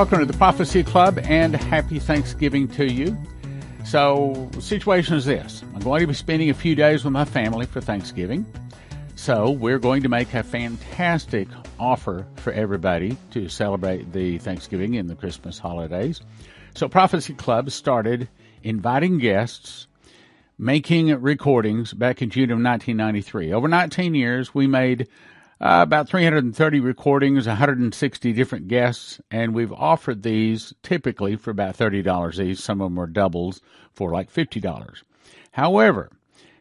[0.00, 3.14] Welcome to the Prophecy Club and happy Thanksgiving to you.
[3.84, 7.26] So, the situation is this I'm going to be spending a few days with my
[7.26, 8.46] family for Thanksgiving.
[9.14, 15.06] So, we're going to make a fantastic offer for everybody to celebrate the Thanksgiving and
[15.06, 16.22] the Christmas holidays.
[16.74, 18.26] So, Prophecy Club started
[18.62, 19.86] inviting guests,
[20.56, 23.52] making recordings back in June of 1993.
[23.52, 25.08] Over 19 years, we made
[25.60, 32.42] uh, about 330 recordings, 160 different guests, and we've offered these typically for about $30
[32.42, 32.58] each.
[32.58, 33.60] Some of them are doubles
[33.92, 35.02] for like $50.
[35.52, 36.10] However,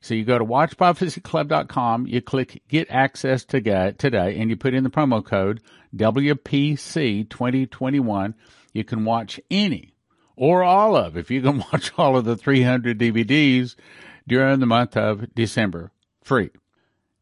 [0.01, 4.73] So you go to watchprophecyclub.com, you click get access to get today, and you put
[4.73, 5.61] in the promo code
[5.95, 8.33] WPC 2021.
[8.73, 9.93] You can watch any
[10.35, 13.75] or all of, if you can watch all of the 300 DVDs
[14.27, 15.91] during the month of December
[16.23, 16.49] free.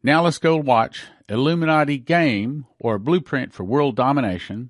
[0.02, 1.04] Now let's go watch
[1.34, 4.70] Illuminati Game or Blueprint for World Domination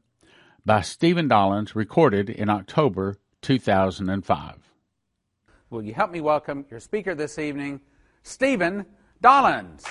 [0.66, 4.56] by Stephen Dollins, recorded in October 2005.
[5.70, 7.82] Will you help me welcome your speaker this evening,
[8.24, 8.86] Stephen
[9.22, 9.84] Dollins?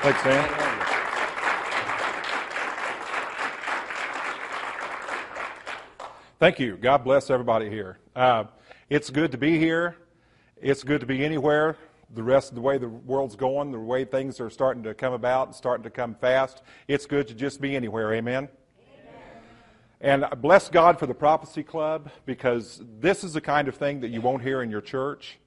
[0.00, 0.48] Thanks, man.
[6.38, 6.78] Thank you.
[6.78, 7.98] God bless everybody here.
[8.16, 8.44] Uh,
[8.88, 9.96] it's good to be here.
[10.56, 11.76] It's good to be anywhere
[12.12, 15.12] the rest of the way the world's going, the way things are starting to come
[15.12, 18.12] about and starting to come fast, it's good to just be anywhere.
[18.14, 18.48] Amen?
[20.00, 24.08] And bless God for the Prophecy Club because this is the kind of thing that
[24.08, 25.38] you won't hear in your church.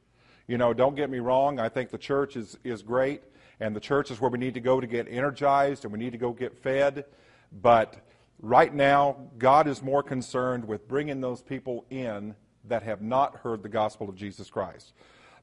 [0.48, 1.60] You know, don't get me wrong.
[1.60, 3.24] I think the church is, is great,
[3.60, 6.12] and the church is where we need to go to get energized and we need
[6.12, 7.06] to go get fed.
[7.52, 7.96] But
[8.40, 12.36] right now, God is more concerned with bringing those people in
[12.66, 14.94] that have not heard the gospel of Jesus Christ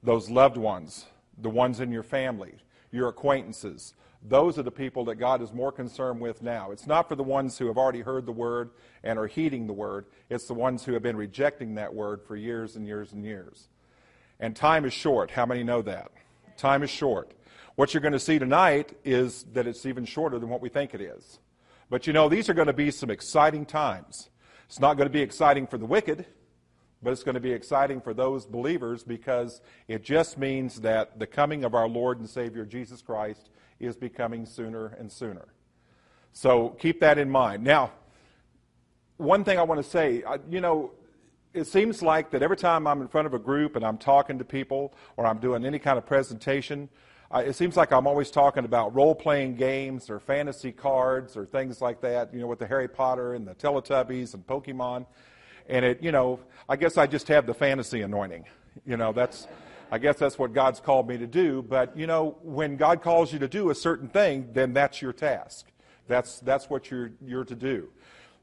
[0.03, 1.06] those loved ones,
[1.38, 2.55] the ones in your family,
[2.91, 3.94] your acquaintances.
[4.22, 6.72] Those are the people that God is more concerned with now.
[6.72, 8.71] It's not for the ones who have already heard the word
[9.03, 10.06] and are heeding the word.
[10.28, 13.69] It's the ones who have been rejecting that word for years and years and years.
[14.38, 15.31] And time is short.
[15.31, 16.11] How many know that?
[16.56, 17.32] Time is short.
[17.77, 20.94] What you're going to see tonight is that it's even shorter than what we think
[20.94, 21.38] it is.
[21.88, 24.28] But you know, these are going to be some exciting times.
[24.67, 26.27] It's not going to be exciting for the wicked.
[27.03, 31.27] But it's going to be exciting for those believers because it just means that the
[31.27, 35.49] coming of our Lord and Savior Jesus Christ is becoming sooner and sooner.
[36.33, 37.65] So keep that in mind.
[37.65, 37.93] Now,
[39.16, 40.93] one thing I want to say, you know,
[41.53, 44.38] it seems like that every time I'm in front of a group and I'm talking
[44.38, 46.88] to people or I'm doing any kind of presentation,
[47.34, 51.81] it seems like I'm always talking about role playing games or fantasy cards or things
[51.81, 55.06] like that, you know, with the Harry Potter and the Teletubbies and Pokemon
[55.69, 58.44] and it, you know, I guess I just have the fantasy anointing.
[58.87, 59.47] You know, that's,
[59.91, 61.62] I guess that's what God's called me to do.
[61.62, 65.12] But, you know, when God calls you to do a certain thing, then that's your
[65.12, 65.66] task.
[66.06, 67.88] That's, that's what you're, you're to do.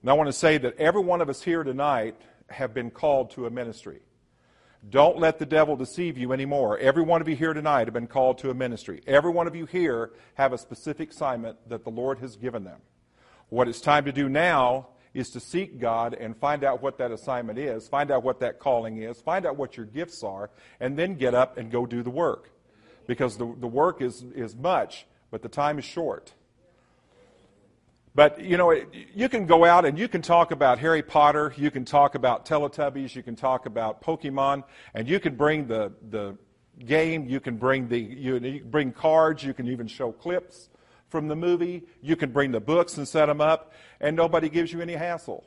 [0.01, 2.15] And I want to say that every one of us here tonight
[2.49, 4.01] have been called to a ministry.
[4.89, 6.77] Don't let the devil deceive you anymore.
[6.77, 9.01] Every one of you here tonight have been called to a ministry.
[9.07, 12.79] Every one of you here have a specific assignment that the Lord has given them.
[13.49, 17.11] What it's time to do now is to seek God and find out what that
[17.11, 20.49] assignment is, find out what that calling is, find out what your gifts are,
[20.79, 22.51] and then get up and go do the work.
[23.07, 26.33] Because the, the work is, is much, but the time is short.
[28.13, 28.73] But, you know,
[29.13, 32.47] you can go out and you can talk about Harry Potter, you can talk about
[32.47, 34.63] Teletubbies, you can talk about Pokemon,
[34.95, 36.35] and you can bring the, the
[36.83, 40.69] game, you can bring the, you, you can bring cards, you can even show clips
[41.09, 41.83] from the movie.
[42.01, 45.43] You can bring the books and set them up, and nobody gives you any hassle.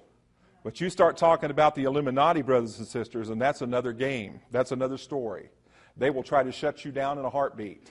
[0.62, 4.40] But you start talking about the Illuminati, brothers and sisters, and that's another game.
[4.50, 5.48] That's another story.
[5.96, 7.90] They will try to shut you down in a heartbeat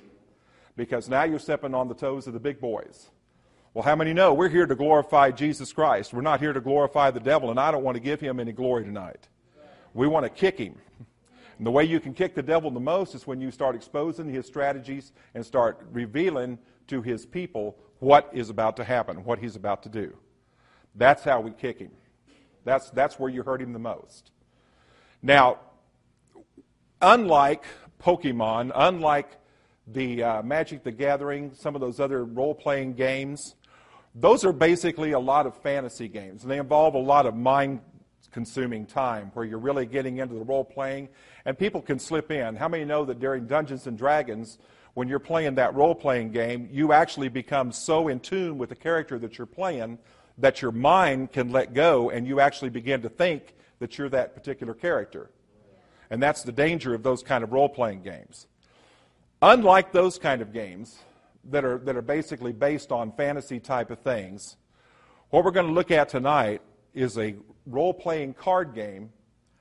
[0.75, 3.09] because now you're stepping on the toes of the big boys.
[3.73, 6.13] Well, how many know we're here to glorify Jesus Christ?
[6.13, 8.51] We're not here to glorify the devil, and I don't want to give him any
[8.51, 9.27] glory tonight.
[9.93, 10.75] We want to kick him.
[11.57, 14.29] And the way you can kick the devil the most is when you start exposing
[14.29, 16.57] his strategies and start revealing
[16.89, 20.15] to his people what is about to happen, what he's about to do.
[20.95, 21.91] That's how we kick him.
[22.63, 24.31] That's, that's where you hurt him the most.
[25.21, 25.59] Now,
[27.01, 27.63] unlike
[28.01, 29.29] Pokemon, unlike
[29.87, 33.55] the uh, Magic the Gathering, some of those other role playing games,
[34.15, 36.43] those are basically a lot of fantasy games.
[36.43, 37.81] And they involve a lot of mind
[38.31, 41.09] consuming time where you're really getting into the role playing
[41.45, 42.55] and people can slip in.
[42.55, 44.59] How many know that during Dungeons and Dragons,
[44.93, 48.75] when you're playing that role playing game, you actually become so in tune with the
[48.75, 49.99] character that you're playing
[50.37, 54.33] that your mind can let go and you actually begin to think that you're that
[54.33, 55.29] particular character.
[56.09, 58.47] And that's the danger of those kind of role playing games.
[59.41, 60.97] Unlike those kind of games
[61.45, 64.57] that are, that are basically based on fantasy type of things,
[65.29, 66.61] what we're going to look at tonight
[66.93, 67.35] is a
[67.65, 69.11] role playing card game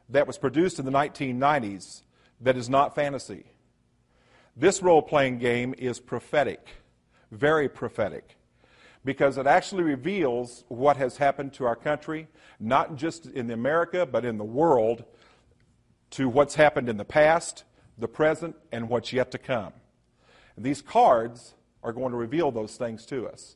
[0.08, 2.02] that was produced in the 1990s
[2.40, 3.44] that is not fantasy.
[4.58, 6.66] This role playing game is prophetic,
[7.30, 8.34] very prophetic,
[9.04, 12.26] because it actually reveals what has happened to our country,
[12.58, 15.04] not just in America, but in the world,
[16.10, 17.62] to what's happened in the past,
[17.98, 19.72] the present, and what's yet to come.
[20.56, 23.54] And these cards are going to reveal those things to us.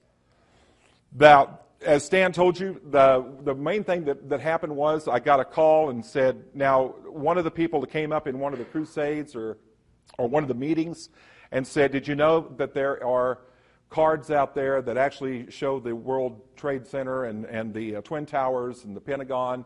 [1.13, 5.41] Now, as Stan told you, the, the main thing that, that happened was I got
[5.41, 8.61] a call and said, now, one of the people that came up in one of
[8.61, 9.59] the crusades or,
[10.19, 11.09] or one of the meetings
[11.51, 13.39] and said, Did you know that there are
[13.91, 18.27] cards out there that actually show the World Trade Center and, and the uh, Twin
[18.27, 19.65] Towers and the Pentagon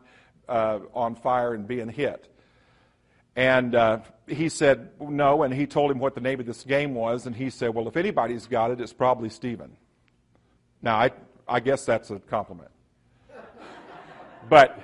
[0.48, 2.28] uh, on fire and being hit?
[3.36, 6.94] And uh, he said, No, and he told him what the name of this game
[6.94, 9.76] was, and he said, Well, if anybody's got it, it's probably Stephen.
[10.82, 11.10] Now, I,
[11.46, 12.70] I guess that's a compliment.
[14.48, 14.80] but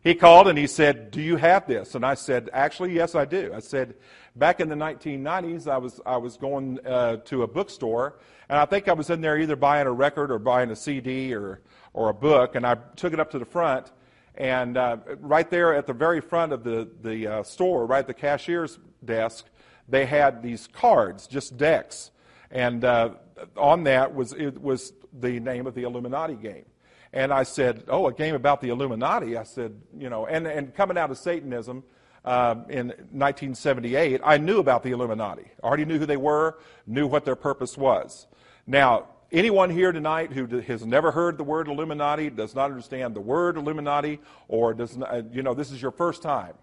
[0.00, 1.96] he called and he said, Do you have this?
[1.96, 3.52] And I said, Actually, yes, I do.
[3.52, 3.94] I said,
[4.38, 8.66] Back in the 1990s, I was, I was going uh, to a bookstore, and I
[8.66, 11.60] think I was in there either buying a record or buying a CD or,
[11.92, 13.90] or a book, and I took it up to the front.
[14.36, 18.06] And uh, right there at the very front of the, the uh, store, right at
[18.06, 19.46] the cashier's desk,
[19.88, 22.12] they had these cards, just decks.
[22.52, 23.14] And uh,
[23.56, 26.66] on that was, it was the name of the Illuminati game.
[27.12, 29.36] And I said, Oh, a game about the Illuminati?
[29.36, 31.82] I said, You know, and, and coming out of Satanism
[32.24, 35.50] uh, in 1978, I knew about the Illuminati.
[35.62, 38.26] I already knew who they were, knew what their purpose was.
[38.66, 43.20] Now, anyone here tonight who has never heard the word Illuminati, does not understand the
[43.20, 46.54] word Illuminati, or does not, you know, this is your first time.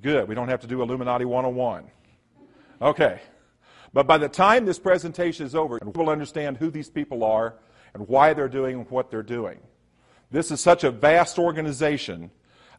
[0.00, 0.28] Good.
[0.28, 1.84] We don't have to do Illuminati 101.
[2.80, 3.20] Okay.
[3.92, 7.56] But by the time this presentation is over, we'll understand who these people are
[7.94, 9.60] and why they're doing what they're doing.
[10.30, 12.30] This is such a vast organization.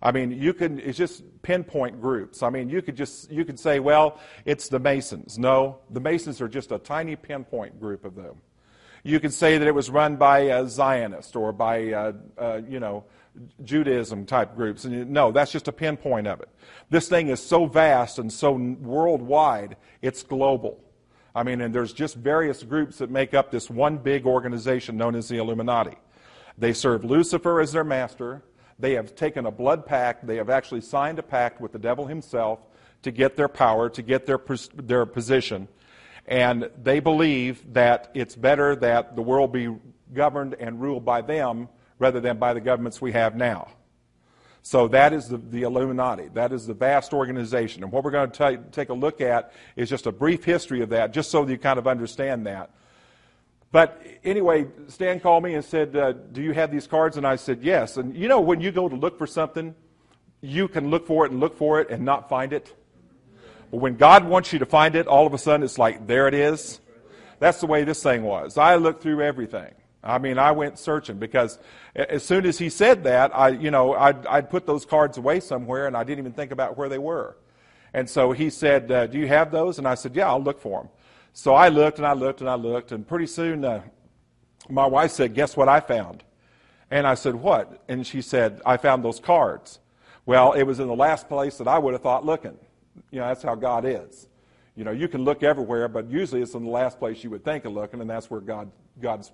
[0.04, 2.44] I mean, you can, it's just pinpoint groups.
[2.44, 5.40] I mean, you could just, you could say, well, it's the Masons.
[5.40, 8.36] No, the Masons are just a tiny pinpoint group of them.
[9.04, 12.82] You could say that it was run by a Zionist or by, uh, uh, you
[12.82, 13.06] know,
[13.64, 14.84] Judaism type groups.
[14.84, 16.50] And no, that's just a pinpoint of it.
[16.90, 20.84] This thing is so vast and so worldwide, it's global.
[21.34, 25.16] I mean, and there's just various groups that make up this one big organization known
[25.16, 25.98] as the Illuminati.
[26.58, 28.44] They serve Lucifer as their master.
[28.80, 30.26] They have taken a blood pact.
[30.26, 32.60] They have actually signed a pact with the devil himself
[33.04, 34.40] to get their power, to get their,
[34.76, 35.68] their position.
[36.26, 39.76] And they believe that it's better that the world be
[40.14, 43.70] governed and ruled by them rather than by the governments we have now.
[44.62, 46.30] So that is the, the Illuminati.
[46.30, 47.84] That is the vast organization.
[47.84, 50.90] And what we're going to take a look at is just a brief history of
[50.90, 52.72] that, just so you kind of understand that.
[53.74, 57.18] But anyway, Stan called me and said, uh, Do you have these cards?
[57.18, 57.98] And I said, Yes.
[57.98, 59.74] And you know, when you go to look for something,
[60.42, 62.72] you can look for it and look for it and not find it.
[63.72, 66.28] But when God wants you to find it, all of a sudden it's like, There
[66.28, 66.82] it is.
[67.40, 68.60] That's the way this thing was.
[68.60, 69.74] I looked through everything.
[70.04, 71.58] I mean, I went searching because
[71.96, 75.40] as soon as he said that, I, you know, I'd, I'd put those cards away
[75.40, 77.38] somewhere and I didn't even think about where they were.
[77.92, 79.80] And so he said, uh, Do you have those?
[79.80, 80.90] And I said, Yeah, I'll look for them.
[81.34, 83.82] So I looked and I looked and I looked, and pretty soon uh,
[84.70, 86.24] my wife said, Guess what I found?
[86.92, 87.84] And I said, What?
[87.90, 89.80] And she said, I found those cards.
[90.26, 92.58] Well, it was in the last place that I would have thought looking.
[93.12, 94.28] You know, that's how God is.
[94.76, 97.44] You know, you can look everywhere, but usually it's in the last place you would
[97.44, 98.72] think of looking, and that's where God,
[99.02, 99.32] God's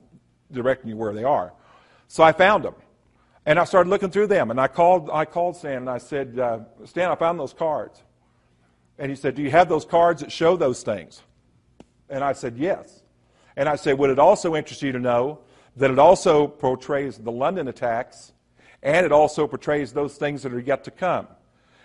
[0.52, 1.54] directing you where they are.
[2.08, 2.76] So I found them.
[3.46, 4.52] And I started looking through them.
[4.52, 8.04] And I called, I called Stan and I said, uh, Stan, I found those cards.
[8.98, 11.22] And he said, Do you have those cards that show those things?
[12.10, 13.02] And I said, Yes.
[13.56, 15.40] And I said, Would it also interest you to know
[15.76, 18.34] that it also portrays the London attacks
[18.82, 21.28] and it also portrays those things that are yet to come?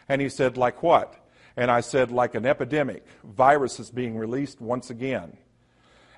[0.08, 1.14] And he said, Like what?
[1.56, 3.04] And I said, Like an epidemic.
[3.24, 5.36] Virus is being released once again.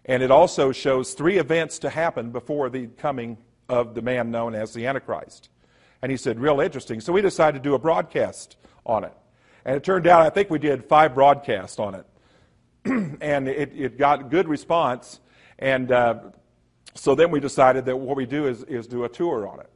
[0.04, 4.54] And it also shows three events to happen before the coming of the man known
[4.54, 5.48] as the Antichrist.
[6.00, 7.00] And he said, Real interesting.
[7.00, 9.12] So we decided to do a broadcast on it.
[9.64, 12.06] And it turned out, I think we did five broadcasts on it.
[13.20, 15.20] and it, it got good response.
[15.58, 16.20] And uh,
[16.94, 19.70] so then we decided that what we do is, is do a tour on it.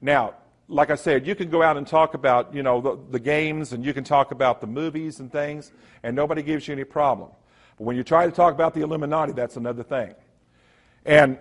[0.00, 0.34] Now,
[0.68, 3.72] like I said, you can go out and talk about, you know, the, the games
[3.72, 5.72] and you can talk about the movies and things,
[6.02, 7.30] and nobody gives you any problem.
[7.78, 10.14] But when you try to talk about the Illuminati, that's another thing.
[11.06, 11.38] And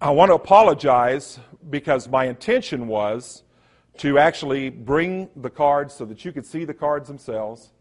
[0.00, 1.38] I want to apologize
[1.68, 3.42] because my intention was
[3.98, 7.72] to actually bring the cards so that you could see the cards themselves.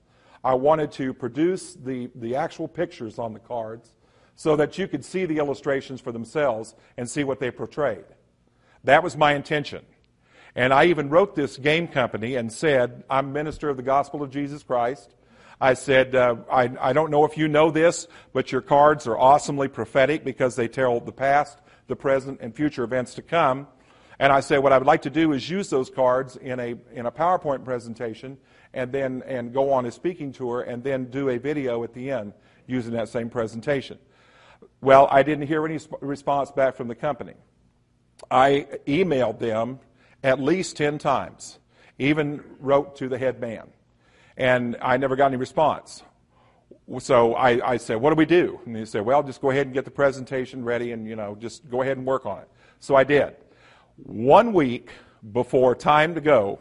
[0.44, 3.94] I wanted to produce the, the actual pictures on the cards
[4.36, 8.06] so that you could see the illustrations for themselves and see what they portrayed.
[8.84, 9.86] That was my intention.
[10.56, 14.32] And I even wrote this game company and said, I'm minister of the gospel of
[14.32, 15.14] Jesus Christ.
[15.62, 19.18] I said, uh, I, I don't know if you know this, but your cards are
[19.18, 23.68] awesomely prophetic because they tell the past, the present, and future events to come.
[24.18, 26.76] And I said, what I would like to do is use those cards in a,
[26.94, 28.38] in a PowerPoint presentation
[28.74, 32.12] and then and go on a speaking tour and then do a video at the
[32.12, 32.34] end
[32.68, 33.98] using that same presentation.
[34.82, 37.34] Well, I didn't hear any response back from the company.
[38.30, 39.80] I emailed them
[40.24, 41.60] at least 10 times,
[41.98, 43.68] even wrote to the head man,
[44.38, 46.04] and I never got any response.
[47.00, 48.60] So I, I said, What do we do?
[48.66, 51.36] And he said, Well, just go ahead and get the presentation ready and, you know,
[51.40, 52.50] just go ahead and work on it.
[52.80, 53.36] So I did.
[53.98, 54.90] One week
[55.32, 56.60] before time to go,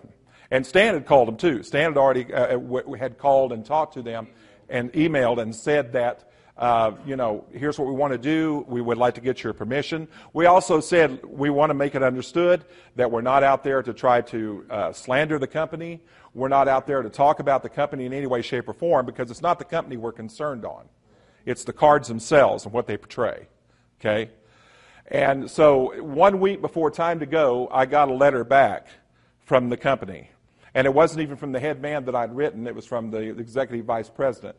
[0.50, 1.62] and Stan had called them too.
[1.62, 2.58] Stan had already uh,
[2.98, 4.28] had called and talked to them
[4.68, 6.30] and emailed and said that
[6.60, 8.66] uh, you know, here's what we want to do.
[8.68, 10.06] We would like to get your permission.
[10.34, 12.66] We also said we want to make it understood
[12.96, 16.02] that we're not out there to try to uh, slander the company.
[16.34, 19.06] We're not out there to talk about the company in any way, shape, or form
[19.06, 20.84] because it's not the company we're concerned on.
[21.46, 23.48] It's the cards themselves and what they portray.
[23.98, 24.30] Okay?
[25.06, 28.86] And so one week before time to go, I got a letter back
[29.46, 30.30] from the company.
[30.74, 33.20] And it wasn't even from the head man that I'd written, it was from the
[33.20, 34.56] executive vice president.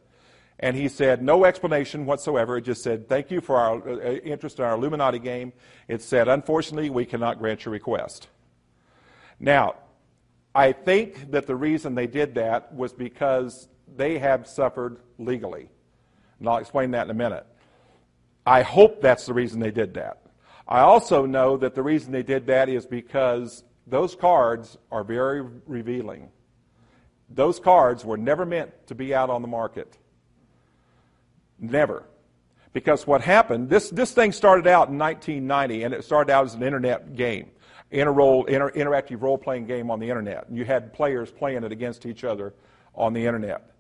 [0.59, 2.57] And he said, no explanation whatsoever.
[2.57, 5.53] It just said, thank you for our uh, interest in our Illuminati game.
[5.87, 8.27] It said, unfortunately, we cannot grant your request.
[9.39, 9.75] Now,
[10.53, 15.69] I think that the reason they did that was because they have suffered legally.
[16.39, 17.45] And I'll explain that in a minute.
[18.45, 20.21] I hope that's the reason they did that.
[20.67, 25.41] I also know that the reason they did that is because those cards are very
[25.65, 26.29] revealing.
[27.29, 29.97] Those cards were never meant to be out on the market.
[31.59, 32.03] Never.
[32.73, 36.53] Because what happened, this, this thing started out in 1990, and it started out as
[36.53, 37.51] an internet game,
[37.89, 40.47] inter role, inter, interactive role playing game on the internet.
[40.47, 42.53] And you had players playing it against each other
[42.95, 43.71] on the internet.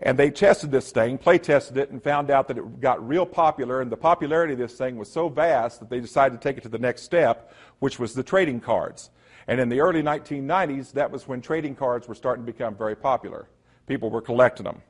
[0.00, 3.26] And they tested this thing, play tested it, and found out that it got real
[3.26, 3.80] popular.
[3.80, 6.62] And the popularity of this thing was so vast that they decided to take it
[6.62, 9.10] to the next step, which was the trading cards.
[9.48, 12.94] And in the early 1990s, that was when trading cards were starting to become very
[12.94, 13.48] popular.
[13.86, 14.82] People were collecting them.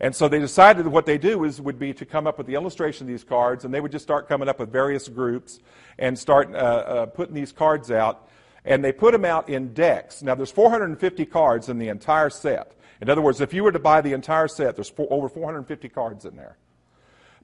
[0.00, 2.54] And so they decided what they do is would be to come up with the
[2.54, 5.60] illustration of these cards, and they would just start coming up with various groups
[5.96, 8.28] and start uh, uh, putting these cards out.
[8.64, 10.22] And they put them out in decks.
[10.22, 12.72] Now, there's 450 cards in the entire set.
[13.00, 15.88] In other words, if you were to buy the entire set, there's four, over 450
[15.90, 16.56] cards in there.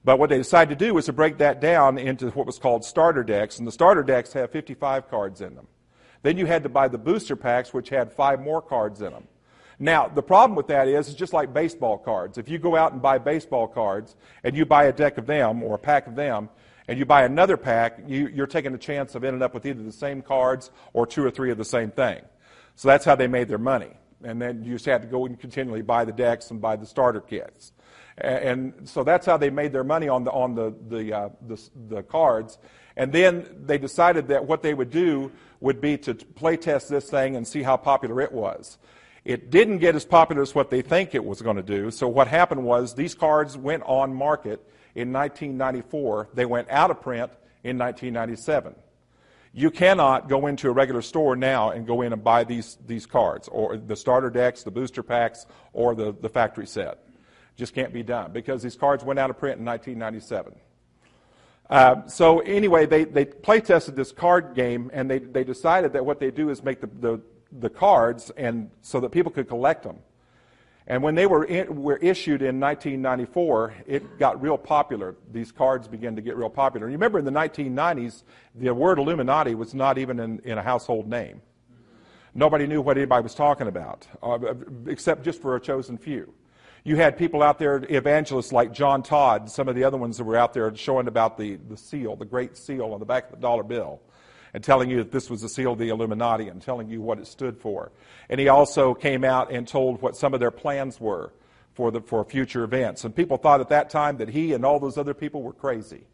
[0.03, 2.85] But what they decided to do was to break that down into what was called
[2.85, 5.69] starter decks, and the starter decks have 55 cards in them.
[6.23, 9.25] Then you had to buy the booster packs, which had five more cards in them.
[9.79, 12.37] Now, the problem with that is, it's just like baseball cards.
[12.37, 15.63] If you go out and buy baseball cards, and you buy a deck of them
[15.63, 16.51] or a pack of them,
[16.87, 19.83] and you buy another pack, you, are taking a chance of ending up with either
[19.83, 22.21] the same cards or two or three of the same thing.
[22.75, 23.93] So that's how they made their money.
[24.23, 26.87] And then you just had to go and continually buy the decks and buy the
[26.87, 27.73] starter kits.
[28.19, 31.71] And, so that's how they made their money on the, on the, the, uh, the,
[31.89, 32.59] the cards.
[32.97, 35.31] And then they decided that what they would do
[35.61, 38.79] would be to play test this thing and see how popular it was.
[39.25, 41.91] It didn't get as popular as what they think it was going to do.
[41.91, 46.31] So what happened was these cards went on market in 1994.
[46.33, 47.31] They went out of print
[47.63, 48.75] in 1997.
[49.53, 53.05] You cannot go into a regular store now and go in and buy these, these
[53.05, 57.05] cards, or the starter decks, the booster packs, or the, the factory set.
[57.57, 60.55] Just can't be done because these cards went out of print in 1997.
[61.71, 66.05] Uh, so anyway, they, they play tested this card game and they, they decided that
[66.05, 67.21] what they do is make the, the,
[67.53, 69.99] the cards and so that people could collect them.
[70.89, 75.15] And when they were, in, were issued in 1994, it got real popular.
[75.31, 76.87] These cards began to get real popular.
[76.87, 78.25] And you remember in the 1990s,
[78.57, 81.41] the word Illuminati was not even in, in a household name.
[82.35, 84.39] Nobody knew what anybody was talking about, uh,
[84.87, 86.35] except just for a chosen few.
[86.83, 90.25] You had people out there, evangelists like John Todd, some of the other ones that
[90.25, 93.33] were out there showing about the, the seal, the great seal on the back of
[93.33, 94.01] the dollar bill,
[94.55, 97.19] and telling you that this was the seal of the Illuminati and telling you what
[97.19, 97.93] it stood for.
[98.29, 101.33] And he also came out and told what some of their plans were
[101.75, 103.05] for, the, for future events.
[103.05, 106.05] And people thought at that time that he and all those other people were crazy.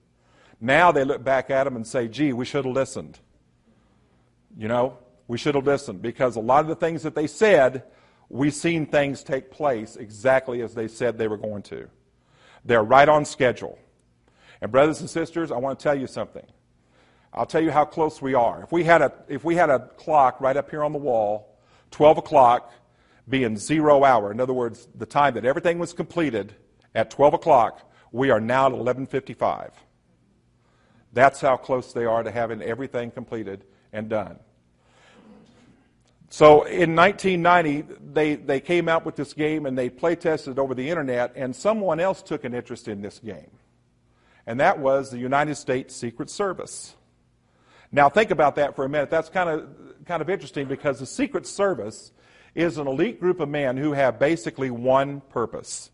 [0.61, 3.18] Now they look back at him and say, gee, we should have listened.
[4.56, 7.85] You know, we should have listened because a lot of the things that they said,
[8.28, 11.88] we've seen things take place exactly as they said they were going to.
[12.64, 13.78] They're right on schedule.
[14.61, 16.45] And brothers and sisters, I want to tell you something.
[17.33, 18.62] I'll tell you how close we are.
[18.62, 21.59] If we had a, if we had a clock right up here on the wall,
[21.90, 22.73] 12 o'clock
[23.28, 26.54] being zero hour, in other words, the time that everything was completed
[26.95, 29.73] at 12 o'clock, we are now at 1155.
[31.12, 34.38] That's how close they are to having everything completed and done.
[36.28, 40.59] So in 1990, they, they came out with this game and they play tested it
[40.59, 43.50] over the internet, and someone else took an interest in this game.
[44.47, 46.95] And that was the United States Secret Service.
[47.92, 49.11] Now, think about that for a minute.
[49.11, 49.68] That's kind of,
[50.04, 52.12] kind of interesting because the Secret Service
[52.54, 55.90] is an elite group of men who have basically one purpose,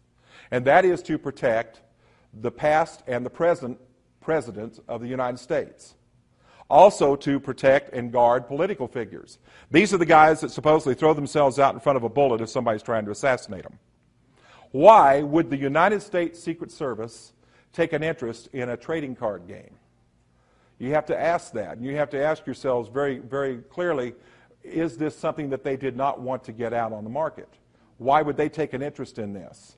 [0.50, 1.82] and that is to protect
[2.32, 3.78] the past and the present
[4.20, 5.94] presidents of the United States.
[6.70, 9.38] Also, to protect and guard political figures.
[9.70, 12.48] These are the guys that supposedly throw themselves out in front of a bullet if
[12.48, 13.78] somebody's trying to assassinate them.
[14.70, 17.32] Why would the United States Secret Service
[17.72, 19.74] take an interest in a trading card game?
[20.78, 21.76] You have to ask that.
[21.76, 24.14] And you have to ask yourselves very, very clearly
[24.64, 27.48] is this something that they did not want to get out on the market?
[27.98, 29.76] Why would they take an interest in this?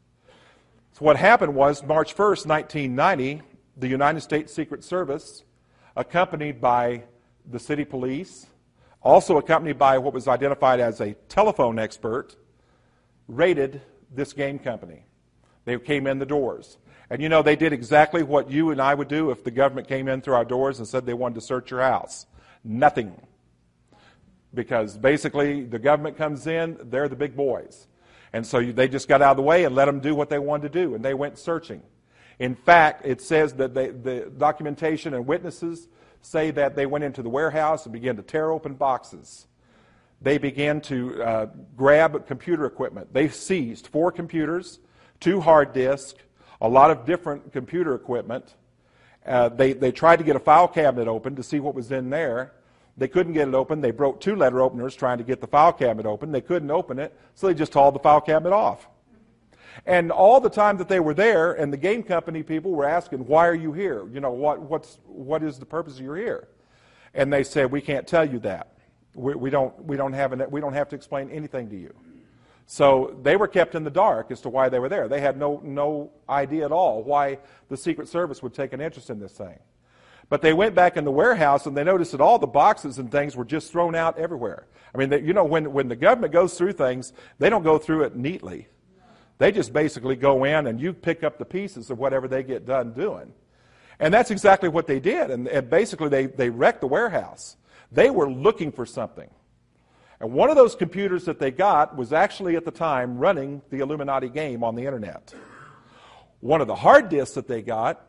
[0.93, 3.43] So, what happened was March 1st, 1990,
[3.77, 5.43] the United States Secret Service,
[5.97, 7.05] accompanied by
[7.51, 8.47] the city police,
[9.03, 12.37] also accompanied by what was identified as a telephone expert,
[13.29, 13.81] raided
[14.11, 15.05] this game company.
[15.65, 16.79] They came in the doors.
[17.11, 19.89] And you know, they did exactly what you and I would do if the government
[19.89, 22.27] came in through our doors and said they wanted to search your house.
[22.65, 23.15] Nothing.
[24.55, 27.87] Because basically, the government comes in, they're the big boys.
[28.33, 30.39] And so they just got out of the way and let them do what they
[30.39, 31.83] wanted to do, and they went searching.
[32.39, 35.89] In fact, it says that they, the documentation and witnesses
[36.21, 39.47] say that they went into the warehouse and began to tear open boxes.
[40.21, 43.13] They began to uh, grab computer equipment.
[43.13, 44.79] They seized four computers,
[45.21, 46.15] two hard disks,
[46.61, 48.55] a lot of different computer equipment.
[49.27, 52.11] Uh, they, they tried to get a file cabinet open to see what was in
[52.11, 52.53] there.
[52.97, 53.81] They couldn't get it open.
[53.81, 56.33] They broke two letter openers trying to get the file cabinet open.
[56.33, 58.89] They couldn't open it, so they just hauled the file cabinet off.
[59.87, 63.27] And all the time that they were there, and the game company people were asking,
[63.27, 64.07] "Why are you here?
[64.09, 66.49] You know, what what's what is the purpose of your here?"
[67.13, 68.73] And they said, "We can't tell you that.
[69.15, 71.95] We, we don't we don't have an, we don't have to explain anything to you."
[72.67, 75.09] So they were kept in the dark as to why they were there.
[75.09, 79.11] They had no no idea at all why the Secret Service would take an interest
[79.11, 79.59] in this thing.
[80.29, 83.11] But they went back in the warehouse and they noticed that all the boxes and
[83.11, 84.67] things were just thrown out everywhere.
[84.95, 87.79] I mean, they, you know, when, when the government goes through things, they don't go
[87.79, 88.69] through it neatly.
[89.39, 92.67] They just basically go in and you pick up the pieces of whatever they get
[92.67, 93.33] done doing.
[93.99, 95.31] And that's exactly what they did.
[95.31, 97.57] And, and basically, they, they wrecked the warehouse.
[97.93, 99.31] They were looking for something.
[100.21, 103.81] And one of those computers that they got was actually at the time running the
[103.81, 105.35] Illuminati game on the internet.
[106.41, 108.07] One of the hard disks that they got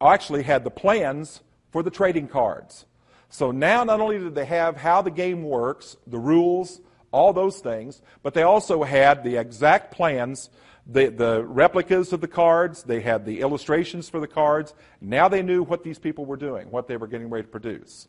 [0.00, 2.84] actually had the plans for the trading cards.
[3.28, 6.80] So now not only did they have how the game works, the rules,
[7.12, 10.50] all those things, but they also had the exact plans,
[10.86, 14.74] the, the replicas of the cards, they had the illustrations for the cards.
[15.00, 18.08] Now they knew what these people were doing, what they were getting ready to produce.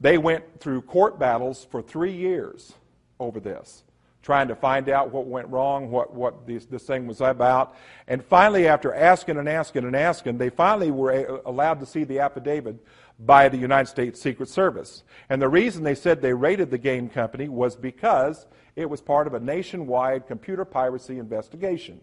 [0.00, 2.72] They went through court battles for three years
[3.18, 3.82] over this,
[4.22, 7.74] trying to find out what went wrong, what, what this, this thing was about.
[8.06, 12.20] And finally, after asking and asking and asking, they finally were allowed to see the
[12.20, 12.76] affidavit
[13.18, 15.02] by the United States Secret Service.
[15.28, 19.26] And the reason they said they raided the game company was because it was part
[19.26, 22.00] of a nationwide computer piracy investigation.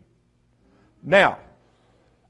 [1.03, 1.37] Now,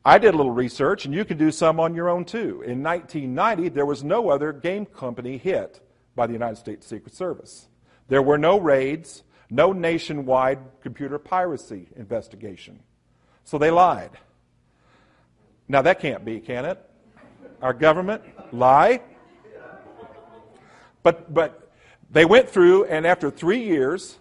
[0.05, 2.61] I did a little research, and you can do some on your own too.
[2.61, 5.79] In 1990, there was no other game company hit
[6.15, 7.67] by the United States Secret Service.
[8.09, 12.79] There were no raids, no nationwide computer piracy investigation.
[13.45, 14.11] So they lied.
[15.69, 16.89] Now, that can't be, can it?
[17.63, 18.21] Our government
[18.53, 18.99] lie.
[21.01, 21.71] But, but
[22.11, 24.19] they went through, and after three years,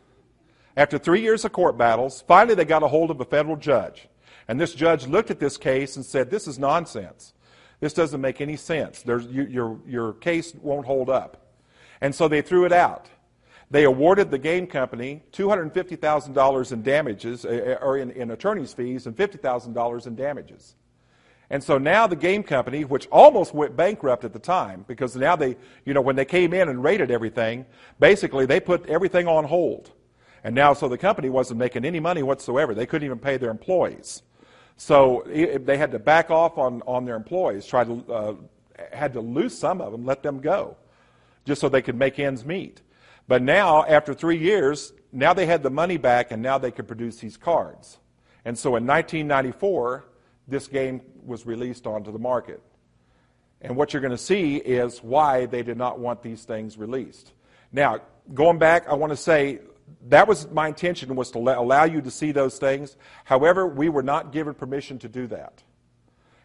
[0.77, 4.07] after three years of court battles, finally they got a hold of a federal judge.
[4.47, 7.35] And this judge looked at this case and said, This is nonsense.
[7.81, 9.03] This doesn't make any sense.
[9.05, 11.45] You, your, your case won't hold up.
[12.01, 13.09] And so they threw it out.
[13.73, 19.17] they awarded the game company $250,000 in damages, uh, or in, in attorney's fees, and
[19.17, 20.77] $50,000 in damages.
[21.53, 25.37] And so now the game company, which almost went bankrupt at the time, because now
[25.37, 27.67] they, you know, when they came in and rated everything,
[28.01, 29.91] basically they put everything on hold.
[30.45, 32.75] And now, so the company wasn't making any money whatsoever.
[32.75, 34.23] They couldn't even pay their employees.
[34.79, 38.35] So they had to back off on, on their employees, try to, uh,
[38.91, 40.79] had to lose some of them, let them go,
[41.45, 42.81] just so they could make ends meet.
[43.29, 46.89] But now, after three years, now they had the money back and now they could
[46.89, 47.99] produce these cards.
[48.47, 50.07] And so in 1994,
[50.49, 52.63] this game was released onto the market.
[53.61, 57.33] And what you're going to see is why they did not want these things released.
[57.71, 58.01] Now,
[58.35, 59.61] going back, I want to say
[60.09, 62.97] that was my intention was to allow you to see those things.
[63.25, 65.63] However, we were not given permission to do that.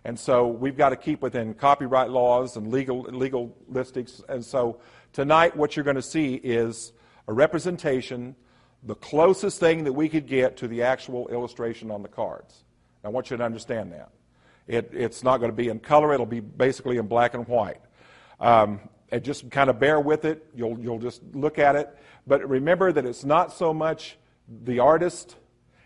[0.04, 4.22] And so we've got to keep within copyright laws and legal legal listings.
[4.30, 4.80] And so
[5.12, 6.94] tonight what you're going to see is
[7.28, 8.36] a representation,
[8.84, 12.64] the closest thing that we could get to the actual illustration on the cards.
[13.04, 14.10] I want you to understand that.
[14.68, 17.82] It, it's not going to be in color, it'll be basically in black and white.
[18.40, 20.46] Um, and just kind of bear with it.
[20.54, 21.96] You'll, you'll just look at it.
[22.26, 25.36] But remember that it's not so much the artist,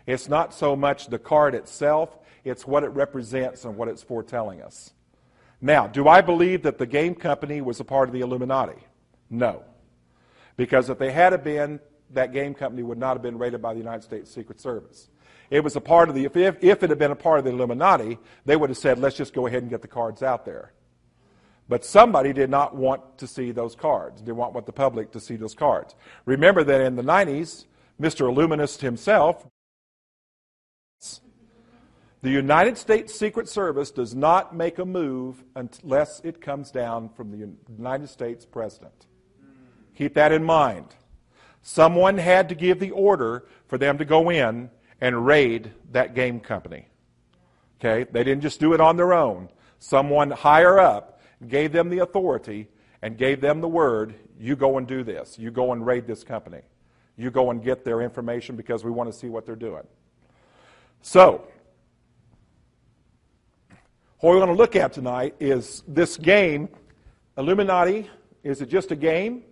[0.06, 4.60] it's not so much the card itself, it's what it represents and what it's foretelling
[4.60, 4.92] us.
[5.60, 8.82] Now, do I believe that the game company was a part of the Illuminati?
[9.30, 9.62] No.
[10.56, 11.78] Because if they had been,
[12.10, 15.08] that game company would not have been raided by the United States Secret Service.
[15.52, 17.50] It was a part of the, if, if it had been a part of the
[17.50, 20.72] Illuminati, they would have said, let's just go ahead and get the cards out there.
[21.68, 25.36] But somebody did not want to see those cards, didn't want the public to see
[25.36, 25.94] those cards.
[26.24, 27.66] Remember that in the 90s,
[28.00, 28.30] Mr.
[28.30, 29.46] Illuminist himself,
[32.22, 37.30] the United States Secret Service does not make a move unless it comes down from
[37.30, 39.06] the United States President.
[39.98, 40.86] Keep that in mind.
[41.60, 44.70] Someone had to give the order for them to go in
[45.02, 46.86] and raid that game company.
[47.80, 48.08] Okay?
[48.10, 49.48] They didn't just do it on their own.
[49.80, 52.68] Someone higher up gave them the authority
[53.02, 55.38] and gave them the word you go and do this.
[55.40, 56.60] You go and raid this company.
[57.16, 59.82] You go and get their information because we want to see what they're doing.
[61.02, 61.48] So,
[64.20, 66.68] what we want to look at tonight is this game,
[67.36, 68.08] Illuminati.
[68.44, 69.42] Is it just a game?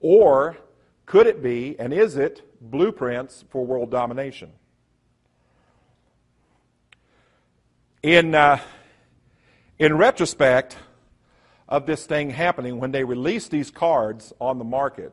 [0.00, 0.56] Or
[1.04, 4.52] could it be, and is it, blueprints for world domination?
[8.06, 8.60] In, uh,
[9.80, 10.76] in retrospect,
[11.68, 15.12] of this thing happening when they released these cards on the market.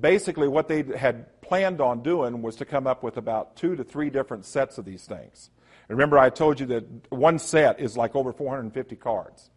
[0.00, 3.84] Basically, what they had planned on doing was to come up with about two to
[3.84, 5.50] three different sets of these things.
[5.88, 9.50] Remember, I told you that one set is like over 450 cards.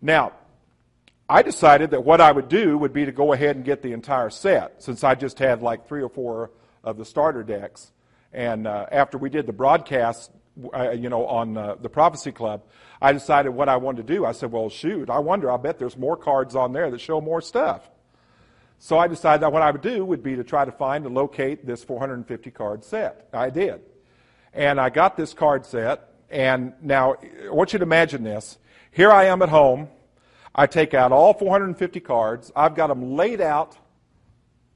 [0.00, 0.34] Now,
[1.28, 3.92] I decided that what I would do would be to go ahead and get the
[3.92, 6.52] entire set, since I just had like three or four
[6.84, 7.90] of the starter decks.
[8.32, 10.30] And uh, after we did the broadcast
[10.74, 12.62] uh, you know, on uh, the Prophecy Club,
[13.00, 14.24] I decided what I wanted to do.
[14.24, 17.20] I said, well, shoot, I wonder, I bet there's more cards on there that show
[17.20, 17.88] more stuff.
[18.78, 21.14] So I decided that what I would do would be to try to find and
[21.14, 23.28] locate this 450 card set.
[23.32, 23.82] I did.
[24.54, 28.58] And I got this card set, and now I want you to imagine this.
[28.90, 29.88] Here I am at home.
[30.54, 32.50] I take out all 450 cards.
[32.56, 33.76] I've got them laid out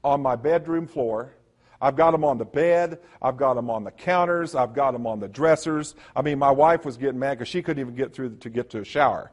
[0.03, 1.33] on my bedroom floor.
[1.81, 2.99] I've got them on the bed.
[3.21, 4.55] I've got them on the counters.
[4.55, 5.95] I've got them on the dressers.
[6.15, 8.69] I mean, my wife was getting mad because she couldn't even get through to get
[8.71, 9.31] to a shower.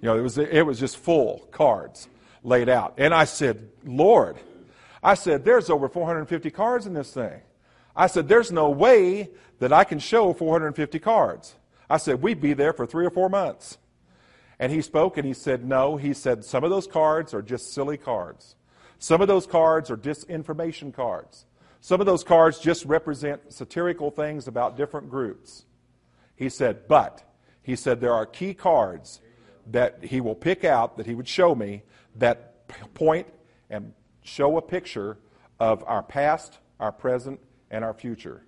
[0.00, 2.08] You know, it was, it was just full cards
[2.42, 2.94] laid out.
[2.98, 4.36] And I said, Lord,
[5.02, 7.40] I said, there's over 450 cards in this thing.
[7.94, 11.54] I said, there's no way that I can show 450 cards.
[11.88, 13.78] I said, we'd be there for three or four months.
[14.58, 15.96] And he spoke and he said, no.
[15.96, 18.56] He said, some of those cards are just silly cards.
[18.98, 21.46] Some of those cards are disinformation cards.
[21.86, 25.66] Some of those cards just represent satirical things about different groups.
[26.34, 27.22] He said, but,
[27.62, 29.20] he said, there are key cards
[29.70, 31.84] that he will pick out, that he would show me,
[32.16, 33.28] that point
[33.70, 33.92] and
[34.24, 35.18] show a picture
[35.60, 37.38] of our past, our present,
[37.70, 38.42] and our future.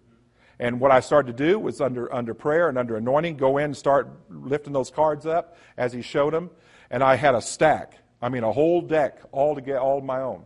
[0.58, 3.66] And what I started to do was under, under prayer and under anointing, go in
[3.66, 6.50] and start lifting those cards up as he showed them.
[6.90, 10.22] And I had a stack, I mean, a whole deck all to get all my
[10.22, 10.44] own.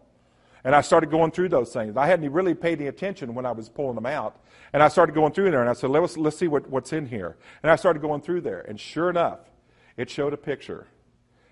[0.64, 1.96] And I started going through those things.
[1.96, 4.36] I hadn't really paid any attention when I was pulling them out.
[4.72, 7.06] And I started going through there and I said, let's, let's see what, what's in
[7.06, 7.36] here.
[7.62, 8.60] And I started going through there.
[8.60, 9.40] And sure enough,
[9.96, 10.86] it showed a picture.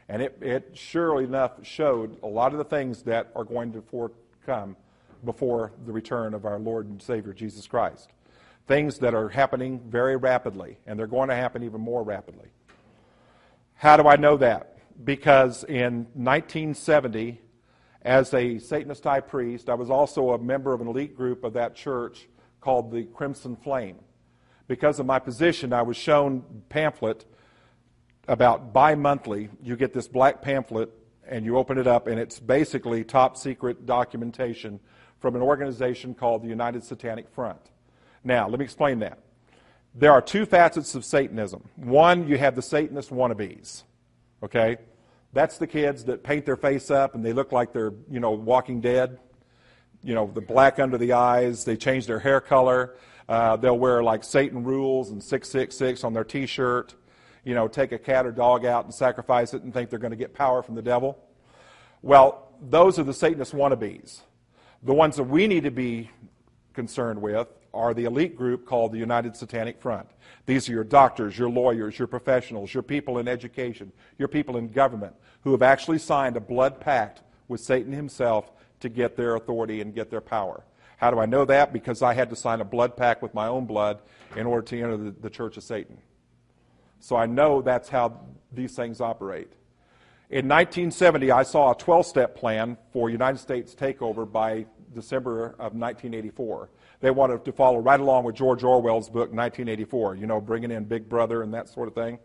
[0.09, 4.11] And it, it surely enough showed a lot of the things that are going to
[4.47, 4.77] come
[5.25, 8.11] before the return of our Lord and Savior Jesus Christ.
[8.67, 12.49] Things that are happening very rapidly, and they're going to happen even more rapidly.
[13.75, 14.79] How do I know that?
[15.05, 17.41] Because in 1970,
[18.03, 19.69] as a Satanist high priest.
[19.69, 22.29] I was also a member of an elite group of that church
[22.61, 23.97] called the Crimson Flame.
[24.69, 27.25] Because of my position, I was shown pamphlet
[28.29, 29.49] about bi-monthly.
[29.63, 30.91] You get this black pamphlet
[31.27, 34.81] and you open it up and it's basically top secret documentation
[35.19, 37.61] from an organization called the United Satanic Front.
[38.25, 39.19] Now, let me explain that.
[39.95, 41.69] There are two facets of Satanism.
[41.77, 43.83] One, you have the Satanist wannabes.
[44.43, 44.77] Okay?
[45.33, 48.33] That's the kids that paint their face up and they look like they're, you know,
[48.33, 49.19] walking dead.
[50.03, 52.97] You know, the black under the eyes, they change their hair color.
[53.29, 56.95] Uh, they'll wear like Satan rules and 666 on their t shirt.
[57.45, 60.11] You know, take a cat or dog out and sacrifice it and think they're going
[60.11, 61.19] to get power from the devil.
[62.03, 64.21] Well, those are the Satanist wannabes.
[64.83, 66.11] The ones that we need to be
[66.75, 70.09] concerned with are the elite group called the United Satanic Front.
[70.47, 74.69] These are your doctors, your lawyers, your professionals, your people in education, your people in
[74.69, 79.81] government who have actually signed a blood pact with Satan himself to get their authority
[79.81, 80.65] and get their power.
[80.97, 81.73] How do I know that?
[81.73, 84.01] Because I had to sign a blood pact with my own blood
[84.37, 85.99] in order to enter the, the Church of Satan.
[86.99, 88.21] So I know that's how
[88.53, 89.53] these things operate.
[90.29, 95.75] In 1970, I saw a 12 step plan for United States takeover by December of
[95.75, 96.69] 1984.
[97.01, 100.85] They wanted to follow right along with George Orwell's book, 1984, you know, bringing in
[100.85, 102.19] Big Brother and that sort of thing.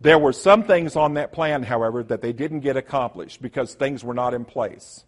[0.00, 4.02] There were some things on that plan, however, that they didn't get accomplished because things
[4.02, 5.04] were not in place.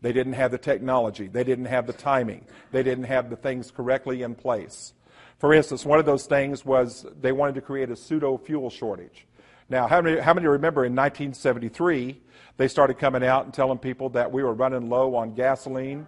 [0.00, 1.28] They didn't have the technology.
[1.28, 2.46] They didn't have the timing.
[2.72, 4.94] They didn't have the things correctly in place.
[5.38, 9.26] For instance, one of those things was they wanted to create a pseudo fuel shortage.
[9.68, 12.20] Now, how many, how many remember in 1973,
[12.56, 16.06] they started coming out and telling people that we were running low on gasoline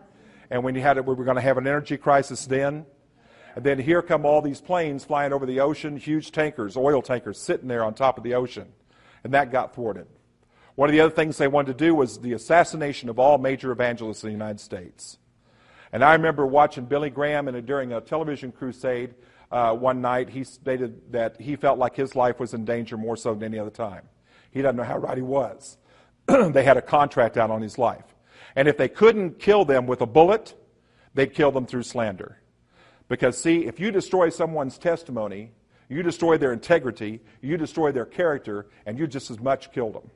[0.54, 2.86] and when you had it, we were going to have an energy crisis then.
[3.56, 7.40] And then here come all these planes flying over the ocean, huge tankers, oil tankers,
[7.40, 8.68] sitting there on top of the ocean.
[9.24, 10.06] And that got thwarted.
[10.76, 13.72] One of the other things they wanted to do was the assassination of all major
[13.72, 15.18] evangelists in the United States.
[15.90, 19.16] And I remember watching Billy Graham a, during a television crusade
[19.50, 20.28] uh, one night.
[20.28, 23.58] He stated that he felt like his life was in danger more so than any
[23.58, 24.02] other time.
[24.52, 25.78] He doesn't know how right he was.
[26.28, 28.13] they had a contract out on his life.
[28.56, 30.54] And if they couldn't kill them with a bullet,
[31.14, 32.38] they'd kill them through slander.
[33.08, 35.52] Because, see, if you destroy someone's testimony,
[35.88, 40.10] you destroy their integrity, you destroy their character, and you just as much killed them.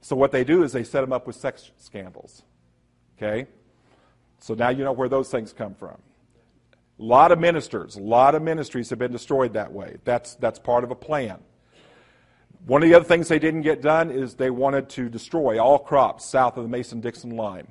[0.00, 2.42] So, what they do is they set them up with sex scandals.
[3.16, 3.46] Okay?
[4.38, 5.96] So now you know where those things come from.
[6.98, 9.96] A lot of ministers, a lot of ministries have been destroyed that way.
[10.04, 11.38] That's, that's part of a plan.
[12.66, 15.78] One of the other things they didn't get done is they wanted to destroy all
[15.78, 17.68] crops south of the Mason Dixon line.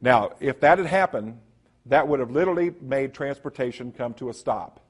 [0.00, 1.38] Now, if that had happened,
[1.84, 4.80] that would have literally made transportation come to a stop.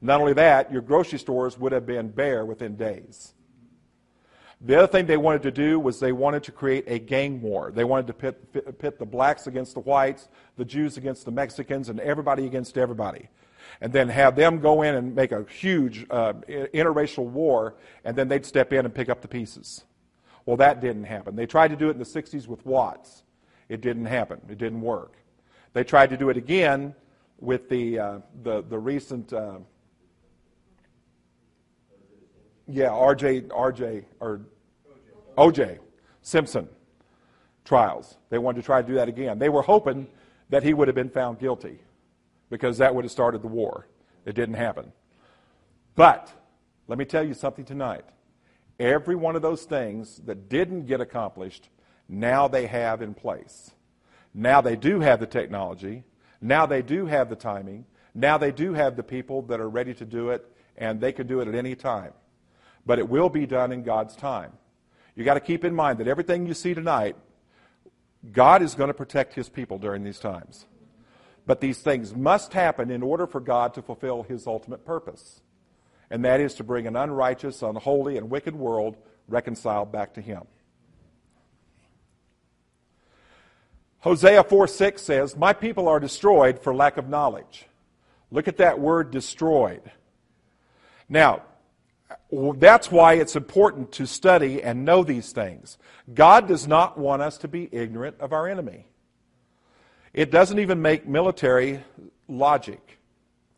[0.00, 3.34] Not only that, your grocery stores would have been bare within days.
[4.62, 7.70] The other thing they wanted to do was they wanted to create a gang war.
[7.70, 11.90] They wanted to pit, pit the blacks against the whites, the Jews against the Mexicans,
[11.90, 13.28] and everybody against everybody
[13.80, 16.32] and then have them go in and make a huge uh,
[16.74, 19.84] interracial war, and then they'd step in and pick up the pieces.
[20.44, 21.36] Well, that didn't happen.
[21.36, 23.24] They tried to do it in the 60s with Watts.
[23.68, 24.40] It didn't happen.
[24.48, 25.14] It didn't work.
[25.72, 26.94] They tried to do it again
[27.38, 29.58] with the, uh, the, the recent, uh,
[32.66, 34.40] yeah, RJ, RJ, or
[35.36, 35.78] OJ
[36.22, 36.68] Simpson
[37.64, 38.16] trials.
[38.30, 39.38] They wanted to try to do that again.
[39.38, 40.06] They were hoping
[40.48, 41.80] that he would have been found guilty
[42.50, 43.86] because that would have started the war.
[44.24, 44.92] It didn't happen.
[45.94, 46.32] But
[46.88, 48.04] let me tell you something tonight.
[48.78, 51.70] Every one of those things that didn't get accomplished,
[52.08, 53.70] now they have in place.
[54.34, 56.04] Now they do have the technology.
[56.40, 57.86] Now they do have the timing.
[58.14, 61.26] Now they do have the people that are ready to do it, and they can
[61.26, 62.12] do it at any time.
[62.84, 64.52] But it will be done in God's time.
[65.14, 67.16] You got to keep in mind that everything you see tonight,
[68.32, 70.66] God is going to protect his people during these times.
[71.46, 75.40] But these things must happen in order for God to fulfill his ultimate purpose.
[76.10, 78.96] And that is to bring an unrighteous, unholy, and wicked world
[79.28, 80.42] reconciled back to him.
[84.00, 87.66] Hosea 4 6 says, My people are destroyed for lack of knowledge.
[88.30, 89.82] Look at that word destroyed.
[91.08, 91.42] Now,
[92.30, 95.78] that's why it's important to study and know these things.
[96.12, 98.86] God does not want us to be ignorant of our enemy.
[100.16, 101.84] It doesn't even make military
[102.26, 102.98] logic.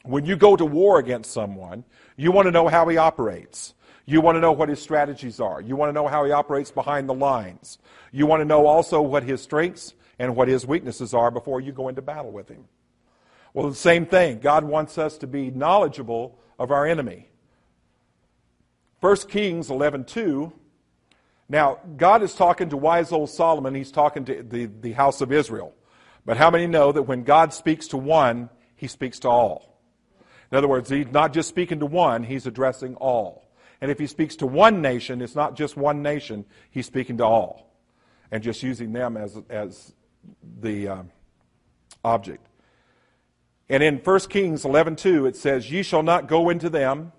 [0.02, 1.84] When you go to war against someone,
[2.16, 3.74] you want to know how he operates.
[4.06, 5.60] You want to know what his strategies are.
[5.60, 7.78] You want to know how he operates behind the lines.
[8.10, 11.70] You want to know also what his strengths and what his weaknesses are before you
[11.70, 12.64] go into battle with him.
[13.54, 14.40] Well, the same thing.
[14.40, 17.28] God wants us to be knowledgeable of our enemy.
[19.00, 20.52] 1 Kings 11:2
[21.48, 25.30] Now, God is talking to wise old Solomon, he's talking to the, the house of
[25.30, 25.72] Israel.
[26.28, 29.80] But how many know that when God speaks to one, he speaks to all?
[30.52, 33.48] In other words, he's not just speaking to one, he's addressing all.
[33.80, 37.24] And if he speaks to one nation, it's not just one nation, he's speaking to
[37.24, 37.72] all.
[38.30, 39.94] And just using them as, as
[40.60, 41.10] the um,
[42.04, 42.46] object.
[43.70, 47.12] And in 1 Kings 11.2, it says, Ye shall not go into them,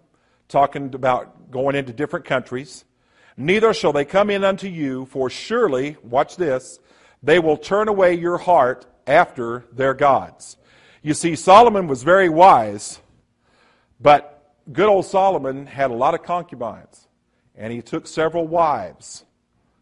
[0.47, 2.85] talking about going into different countries,
[3.35, 6.79] neither shall they come in unto you, for surely, watch this,
[7.23, 10.55] they will turn away your heart after their gods.
[11.01, 12.99] You see, Solomon was very wise,
[13.99, 17.07] but good old Solomon had a lot of concubines,
[17.55, 19.25] and he took several wives,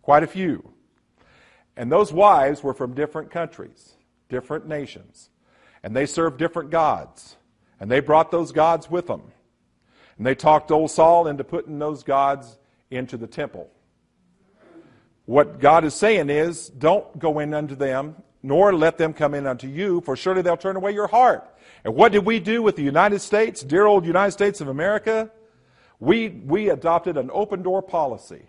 [0.01, 0.71] quite a few.
[1.75, 3.95] And those wives were from different countries,
[4.29, 5.29] different nations,
[5.83, 7.35] and they served different gods,
[7.79, 9.21] and they brought those gods with them.
[10.17, 12.57] And they talked old Saul into putting those gods
[12.89, 13.69] into the temple.
[15.25, 18.15] What God is saying is, don't go in unto them,
[18.47, 21.45] nor let them come in unto you, for surely they'll turn away your heart.
[21.83, 25.29] And what did we do with the United States, dear old United States of America?
[25.99, 28.45] We, we adopted an open door policy.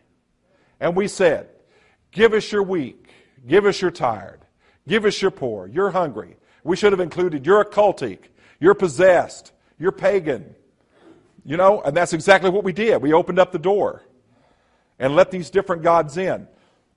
[0.78, 1.48] And we said,
[2.12, 3.08] give us your weak,
[3.44, 4.40] give us your tired,
[4.86, 6.36] give us your poor, you're hungry.
[6.62, 8.18] We should have included you're occultic,
[8.60, 10.54] you're possessed, you're pagan.
[11.44, 13.02] You know, and that's exactly what we did.
[13.02, 14.04] We opened up the door
[15.00, 16.46] and let these different gods in.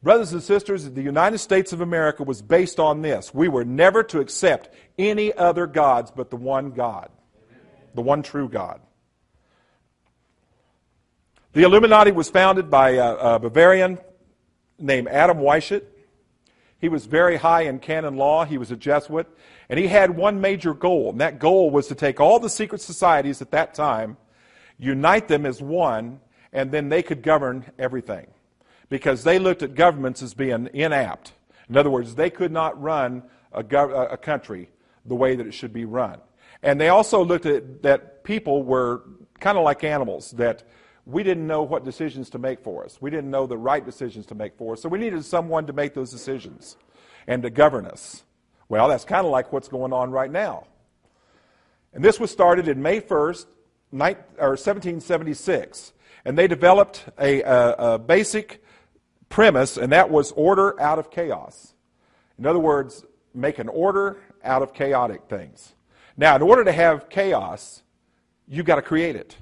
[0.04, 3.34] Brothers and sisters, the United States of America was based on this.
[3.34, 7.10] We were never to accept any other gods but the one God,
[7.94, 8.82] the one true God.
[11.54, 14.00] The Illuminati was founded by a, Bavarian
[14.80, 15.86] named Adam Weishaupt.
[16.80, 18.44] He was very high in canon law.
[18.44, 19.28] He was a Jesuit.
[19.70, 22.82] And he had one major goal, and that goal was to take all the secret
[22.82, 24.18] societies at that time,
[24.80, 28.28] unite them as one, and then they could govern everything
[28.92, 31.32] because they looked at governments as being inapt.
[31.70, 33.24] In other words, they could not run
[33.54, 34.70] a, gov- a country
[35.06, 36.20] the way that it should be run.
[36.62, 39.04] And they also looked at that people were
[39.40, 40.64] kind of like animals, that
[41.06, 43.02] we didn't know what decisions to make for us.
[43.02, 44.82] We didn't know the right decisions to make for us.
[44.82, 46.76] So we needed someone to make those decisions
[47.28, 48.24] and to govern us.
[48.68, 50.68] Well, that's kind of like what's going on right now.
[51.94, 53.46] And this was started in May 1st,
[53.92, 55.94] 1776.
[56.26, 58.62] And they developed a, a, a basic
[59.32, 61.74] premise, and that was order out of chaos.
[62.38, 65.74] In other words, make an order out of chaotic things.
[66.17, 67.82] Now, in order to have chaos,
[68.48, 69.38] you've got to create it.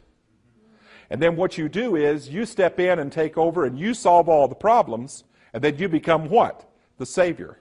[1.09, 4.29] And then what you do is you step in and take over and you solve
[4.29, 5.23] all the problems,
[5.53, 6.69] and then you become what?
[6.97, 7.59] The Savior.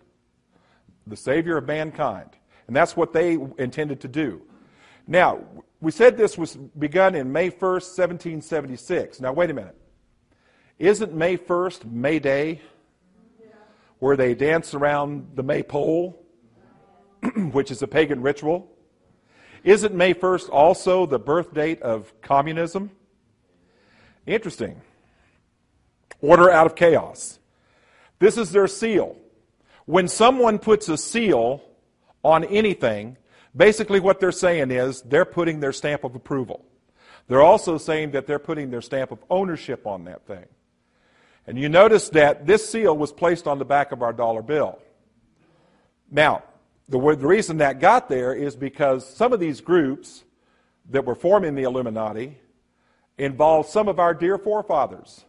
[1.06, 2.30] The Savior of mankind.
[2.66, 4.42] And that's what they intended to do.
[5.06, 5.40] Now,
[5.80, 9.20] we said this was begun in May 1st, 1776.
[9.20, 9.77] Now, wait a minute.
[10.78, 12.60] Isn't May 1st May Day?
[13.98, 16.24] Where they dance around the maypole,
[17.50, 18.70] which is a pagan ritual?
[19.64, 22.92] Isn't May 1st also the birth date of communism?
[24.24, 24.80] Interesting.
[26.20, 27.40] Order out of chaos.
[28.20, 29.16] This is their seal.
[29.86, 31.62] When someone puts a seal
[32.22, 33.16] on anything,
[33.56, 36.64] basically what they're saying is they're putting their stamp of approval.
[37.26, 40.44] They're also saying that they're putting their stamp of ownership on that thing.
[41.48, 44.78] And you notice that this seal was placed on the back of our dollar bill.
[46.10, 46.42] Now,
[46.90, 50.24] the, the reason that got there is because some of these groups
[50.90, 52.36] that were forming the Illuminati
[53.16, 55.24] involved some of our dear forefathers.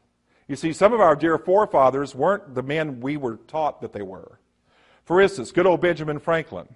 [0.49, 4.01] You see, some of our dear forefathers weren't the men we were taught that they
[4.01, 4.39] were.
[5.05, 6.67] For instance, good old Benjamin Franklin.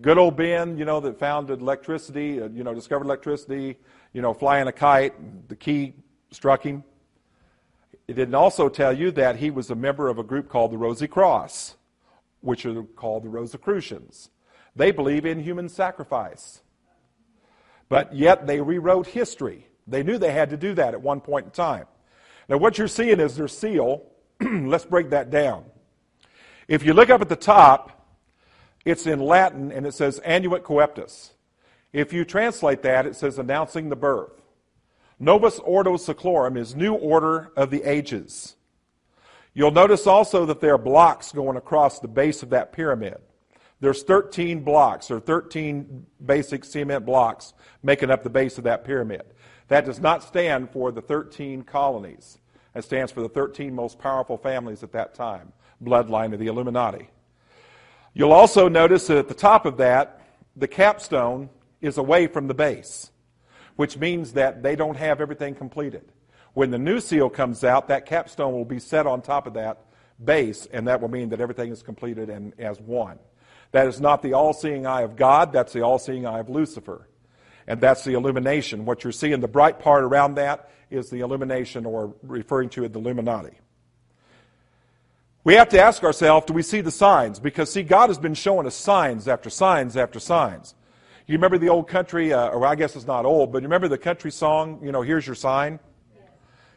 [0.00, 3.76] Good old Ben, you know, that founded electricity, uh, you know, discovered electricity,
[4.14, 5.92] you know, flying a kite, the key
[6.30, 6.84] struck him.
[8.08, 10.78] It didn't also tell you that he was a member of a group called the
[10.78, 11.76] Rosy Cross,
[12.40, 14.30] which are called the Rosicrucians.
[14.74, 16.62] They believe in human sacrifice.
[17.90, 19.66] But yet they rewrote history.
[19.86, 21.86] They knew they had to do that at one point in time.
[22.48, 24.06] Now, what you're seeing is their seal.
[24.40, 25.66] Let's break that down.
[26.66, 28.06] If you look up at the top,
[28.84, 31.32] it's in Latin and it says Annuit coeptis.
[31.92, 34.37] If you translate that, it says announcing the birth.
[35.20, 38.54] Novus Ordo Seclorum is new order of the ages.
[39.52, 43.16] You'll notice also that there are blocks going across the base of that pyramid.
[43.80, 47.52] There's 13 blocks, or 13 basic cement blocks
[47.82, 49.22] making up the base of that pyramid.
[49.68, 52.38] That does not stand for the 13 colonies.
[52.74, 55.52] It stands for the 13 most powerful families at that time,
[55.82, 57.10] bloodline of the Illuminati.
[58.14, 60.20] You'll also notice that at the top of that,
[60.56, 61.50] the capstone
[61.80, 63.10] is away from the base
[63.78, 66.02] which means that they don't have everything completed.
[66.52, 69.84] When the new seal comes out, that capstone will be set on top of that
[70.22, 73.20] base, and that will mean that everything is completed and as one.
[73.70, 76.48] That is not the all seeing eye of God, that's the all seeing eye of
[76.48, 77.06] Lucifer.
[77.68, 78.84] And that's the illumination.
[78.84, 82.92] What you're seeing, the bright part around that, is the illumination, or referring to it,
[82.92, 83.60] the Illuminati.
[85.44, 87.38] We have to ask ourselves, do we see the signs?
[87.38, 90.74] Because, see, God has been showing us signs after signs after signs.
[91.28, 93.86] You remember the old country, uh, or I guess it's not old, but you remember
[93.86, 95.78] the country song, you know, here's your sign?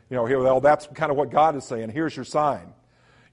[0.09, 1.89] You know, here, well, that's kind of what God is saying.
[1.89, 2.73] Here's your sign.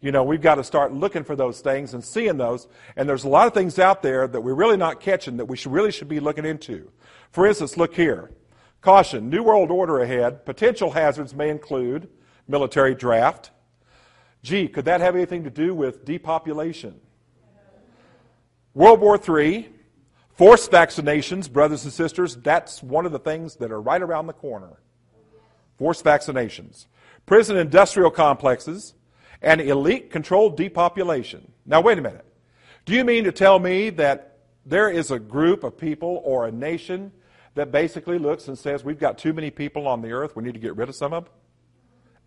[0.01, 2.69] You know, we've got to start looking for those things and seeing those.
[2.95, 5.57] And there's a lot of things out there that we're really not catching that we
[5.57, 6.89] should, really should be looking into.
[7.33, 8.31] For instance, look here.
[8.81, 10.47] Caution, New World Order ahead.
[10.47, 12.09] Potential hazards may include
[12.47, 13.51] military draft.
[14.45, 17.01] Gee, could that have anything to do with depopulation?
[18.73, 19.69] World War III,
[20.39, 24.32] forced vaccinations, brothers and sisters, that's one of the things that are right around the
[24.32, 24.78] corner.
[25.76, 26.86] Forced vaccinations.
[27.26, 28.95] Prison industrial complexes,
[29.43, 31.53] and elite controlled depopulation.
[31.66, 32.24] Now, wait a minute.
[32.84, 36.53] Do you mean to tell me that there is a group of people or a
[36.53, 37.12] nation
[37.55, 40.55] that basically looks and says, we've got too many people on the earth, we need
[40.55, 41.32] to get rid of some of them?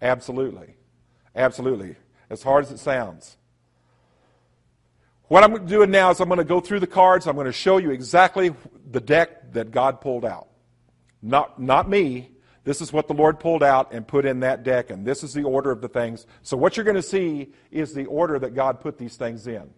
[0.02, 0.76] Absolutely.
[1.34, 1.96] Absolutely.
[2.30, 3.38] As hard as it sounds.
[5.32, 7.26] What I'm doing now is I'm going to go through the cards.
[7.26, 8.54] I'm going to show you exactly
[8.92, 10.50] the deck that God pulled out.
[11.22, 12.32] Not, not me.
[12.66, 15.34] This is what the Lord pulled out and put in that deck, and this is
[15.34, 16.28] the order of the things.
[16.44, 19.70] So, what you're going to see is the order that God put these things in.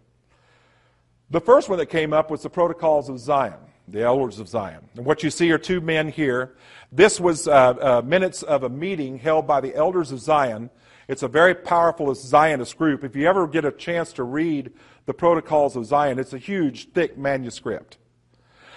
[1.30, 4.82] The first one that came up was the protocols of Zion, the elders of Zion.
[4.96, 6.56] And what you see are two men here.
[6.92, 10.72] This was uh, uh, minutes of a meeting held by the elders of Zion
[11.08, 13.04] it's a very powerful Zionist group.
[13.04, 14.72] If you ever get a chance to read
[15.06, 17.98] the Protocols of Zion, it's a huge, thick manuscript.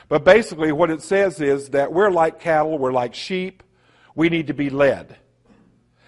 [0.09, 3.63] But basically, what it says is that we're like cattle, we're like sheep,
[4.15, 5.17] we need to be led.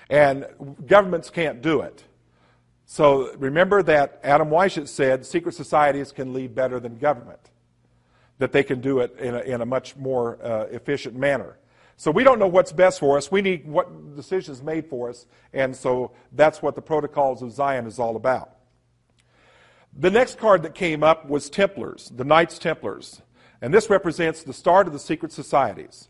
[0.09, 0.47] And
[0.87, 2.05] governments can't do it.
[2.87, 7.51] So remember that Adam Weishaupt said secret societies can lead better than government,
[8.39, 11.59] that they can do it in a, in a much more uh, efficient manner.
[11.99, 13.31] So we don't know what's best for us.
[13.31, 15.27] We need what decisions made for us.
[15.53, 18.58] And so that's what the Protocols of Zion is all about.
[20.01, 23.21] The next card that came up was Templars, the Knights Templars.
[23.61, 26.09] And this represents the start of the secret societies.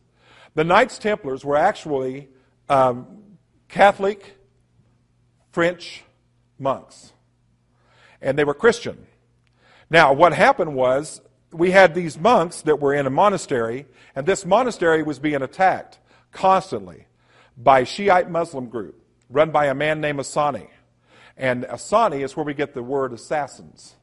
[0.54, 2.28] The Knights Templars were actually
[2.68, 3.22] um,
[3.68, 4.36] Catholic
[5.52, 6.04] French
[6.58, 7.14] monks.
[8.20, 9.06] And they were Christian.
[9.88, 14.44] Now, what happened was we had these monks that were in a monastery, and this
[14.44, 15.98] monastery was being attacked
[16.30, 17.06] constantly
[17.56, 20.68] by a Shiite Muslim group run by a man named Asani.
[21.38, 23.94] And Asani is where we get the word assassins,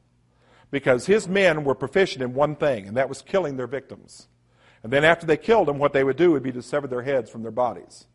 [0.70, 4.26] because his men were proficient in one thing, and that was killing their victims.
[4.82, 7.02] And then after they killed them, what they would do would be to sever their
[7.02, 8.06] heads from their bodies.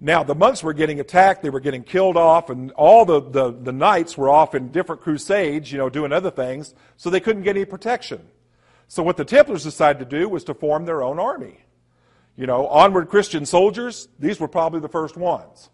[0.00, 3.52] Now, the monks were getting attacked, they were getting killed off, and all the, the,
[3.52, 7.42] the knights were off in different crusades, you know, doing other things, so they couldn't
[7.42, 8.20] get any protection.
[8.86, 11.60] So, what the Templars decided to do was to form their own army.
[12.36, 15.70] You know, onward Christian soldiers, these were probably the first ones.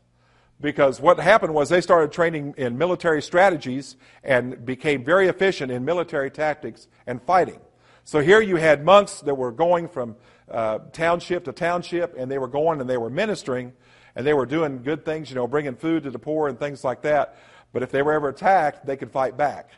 [0.61, 5.85] Because what happened was they started training in military strategies and became very efficient in
[5.85, 7.61] military tactics and fighting.
[8.05, 10.17] So here you had monks that were going from
[10.51, 13.73] uh, township to township, and they were going and they were ministering
[14.17, 16.83] and they were doing good things, you know, bringing food to the poor and things
[16.83, 17.39] like that.
[17.73, 19.71] But if they were ever attacked, they could fight back.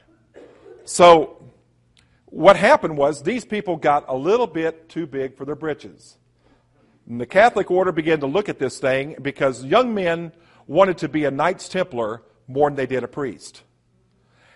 [0.85, 1.45] So
[2.26, 6.16] what happened was these people got a little bit too big for their britches.
[7.09, 10.33] And the Catholic order began to look at this thing because young men
[10.73, 13.62] wanted to be a Knights Templar more than they did a priest.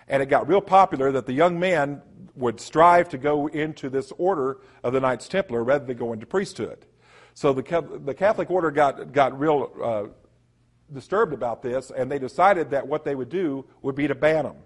[0.09, 2.01] And it got real popular that the young men
[2.35, 6.27] would strive to go into this order of the Knights Templar rather than go into
[6.27, 6.87] priesthood.
[7.35, 10.05] So the, the Catholic order got, got real uh,
[10.93, 14.45] disturbed about this, and they decided that what they would do would be to ban
[14.45, 14.57] them.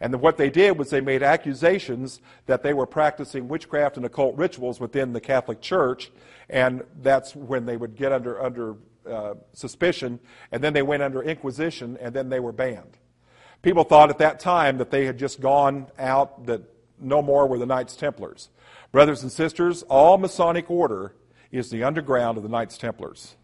[0.00, 4.36] And what they did was they made accusations that they were practicing witchcraft and occult
[4.36, 6.12] rituals within the Catholic Church,
[6.48, 8.76] and that's when they would get under, under
[9.08, 10.20] uh, suspicion,
[10.52, 12.98] and then they went under inquisition, and then they were banned.
[13.62, 16.62] People thought at that time that they had just gone out, that
[17.00, 18.48] no more were the Knights Templars.
[18.92, 21.14] Brothers and sisters, all Masonic order
[21.50, 23.36] is the underground of the Knights Templars.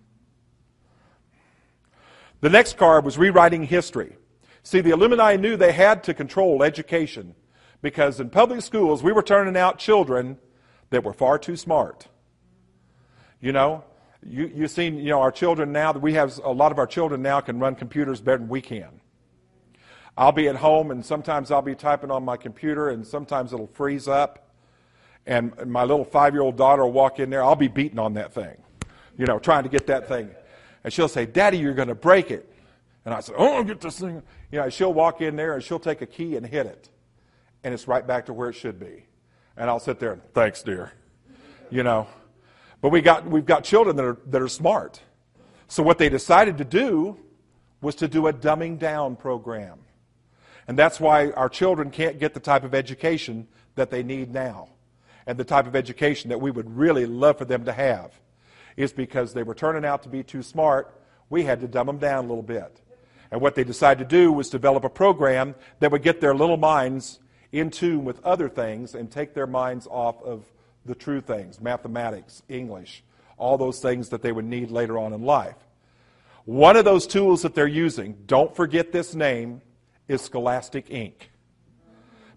[2.41, 4.17] The next card was rewriting history.
[4.65, 7.35] See, the Illuminati knew they had to control education
[7.83, 10.39] because in public schools we were turning out children
[10.91, 12.09] that were far too smart.
[13.41, 13.85] You know,
[14.27, 17.23] you, you've seen, you know, our children now, we have a lot of our children
[17.23, 19.01] now can run computers better than we can.
[20.17, 23.67] I'll be at home and sometimes I'll be typing on my computer and sometimes it'll
[23.69, 24.51] freeze up
[25.27, 28.15] and my little five year old daughter will walk in there, I'll be beating on
[28.15, 28.57] that thing,
[29.17, 30.31] you know, trying to get that thing.
[30.85, 32.53] And she'll say, Daddy, you're going to break it.
[33.05, 34.23] And I said, Oh, get this thing.
[34.51, 36.89] You know, she'll walk in there and she'll take a key and hit it.
[37.65, 39.07] And it's right back to where it should be.
[39.57, 40.93] And I'll sit there and, Thanks, dear.
[41.71, 42.07] You know.
[42.83, 45.01] But we got, we've got children that are, that are smart.
[45.69, 47.19] So what they decided to do
[47.81, 49.79] was to do a dumbing down program.
[50.69, 54.69] And that's why our children can't get the type of education that they need now
[55.27, 58.21] and the type of education that we would really love for them to have
[58.77, 60.95] is because they were turning out to be too smart.
[61.31, 62.81] We had to dumb them down a little bit.
[63.31, 66.57] And what they decided to do was develop a program that would get their little
[66.57, 67.21] minds
[67.51, 70.45] in tune with other things and take their minds off of
[70.85, 73.03] the true things mathematics, English,
[73.37, 75.57] all those things that they would need later on in life.
[76.45, 79.63] One of those tools that they're using, don't forget this name,
[80.09, 81.13] is Scholastic Inc.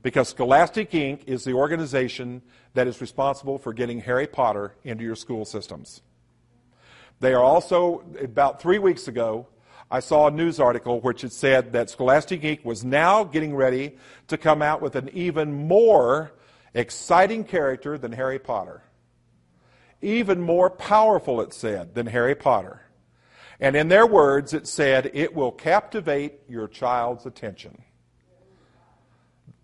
[0.04, 1.22] Because Scholastic Inc.
[1.26, 2.44] is the organization
[2.76, 6.02] that is responsible for getting Harry Potter into your school systems.
[7.20, 9.48] They are also, about three weeks ago,
[9.90, 12.64] I saw a news article which had said that Scholastic Inc.
[12.64, 16.34] was now getting ready to come out with an even more
[16.76, 18.84] exciting character than Harry Potter.
[20.02, 22.82] Even more powerful, it said, than Harry Potter.
[23.60, 27.82] And in their words, it said, it will captivate your child's attention.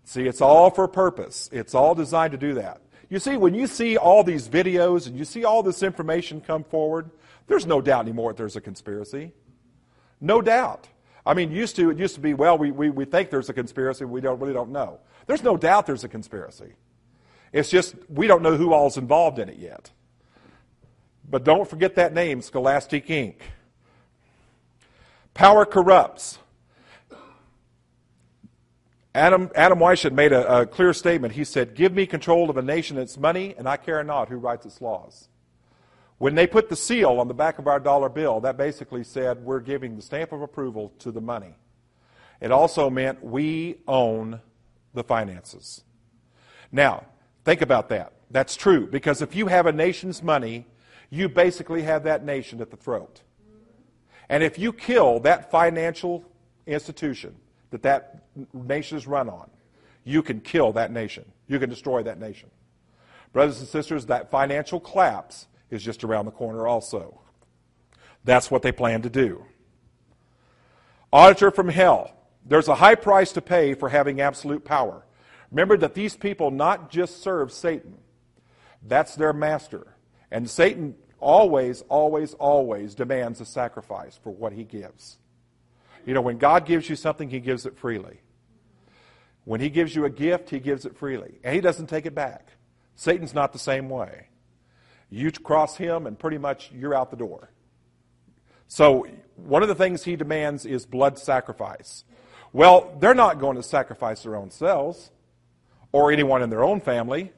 [0.04, 1.48] See, it's all for purpose.
[1.52, 2.80] It's all designed to do that.
[3.08, 6.64] You see, when you see all these videos and you see all this information come
[6.64, 7.10] forward,
[7.46, 9.32] there's no doubt anymore that there's a conspiracy.
[10.20, 10.88] No doubt.
[11.26, 13.52] I mean, used to it used to be, well, we, we, we think there's a
[13.52, 15.00] conspiracy, we don't really don't know.
[15.26, 16.72] There's no doubt there's a conspiracy.
[17.52, 19.90] It's just we don't know who all's involved in it yet.
[21.28, 23.36] But don't forget that name, Scholastic Inc.
[25.34, 26.38] Power corrupts.
[29.14, 31.34] Adam, Adam Weishaupt made a, a, clear statement.
[31.34, 34.28] He said, Give me control of a nation and its money, and I care not
[34.28, 35.28] who writes its laws.
[36.16, 39.44] When they put the seal on the back of our dollar bill, that basically said
[39.44, 41.56] we're giving the stamp of approval to the money.
[42.40, 44.40] It also meant we own
[44.94, 45.82] the finances.
[46.70, 47.06] Now,
[47.44, 48.12] think about that.
[48.30, 50.66] That's true, because if you have a nation's money,
[51.10, 53.20] you basically have that nation at the throat.
[54.28, 56.24] And if you kill that financial
[56.66, 57.36] institution
[57.70, 58.24] that that
[58.54, 59.50] nation is run on,
[60.04, 61.24] you can kill that nation.
[61.48, 62.50] You can destroy that nation.
[63.32, 67.20] Brothers and sisters, that financial collapse is just around the corner also.
[68.24, 69.44] That's what they plan to do.
[71.12, 72.14] Auditor from hell.
[72.44, 75.04] There's a high price to pay for having absolute power.
[75.52, 77.98] Remember that these people not just serve Satan,
[78.82, 79.94] that's their master.
[80.30, 85.18] And Satan always, always, always demands a sacrifice for what he gives.
[86.06, 88.20] You know, when God gives you something, he gives it freely.
[89.44, 91.38] When he gives you a gift, he gives it freely.
[91.44, 92.48] And he doesn't take it back.
[92.96, 94.28] Satan's not the same way.
[95.10, 97.50] You cross him, and pretty much you're out the door.
[98.68, 102.04] So, one of the things he demands is blood sacrifice.
[102.54, 105.10] Well, they're not going to sacrifice their own selves
[105.92, 107.32] or anyone in their own family.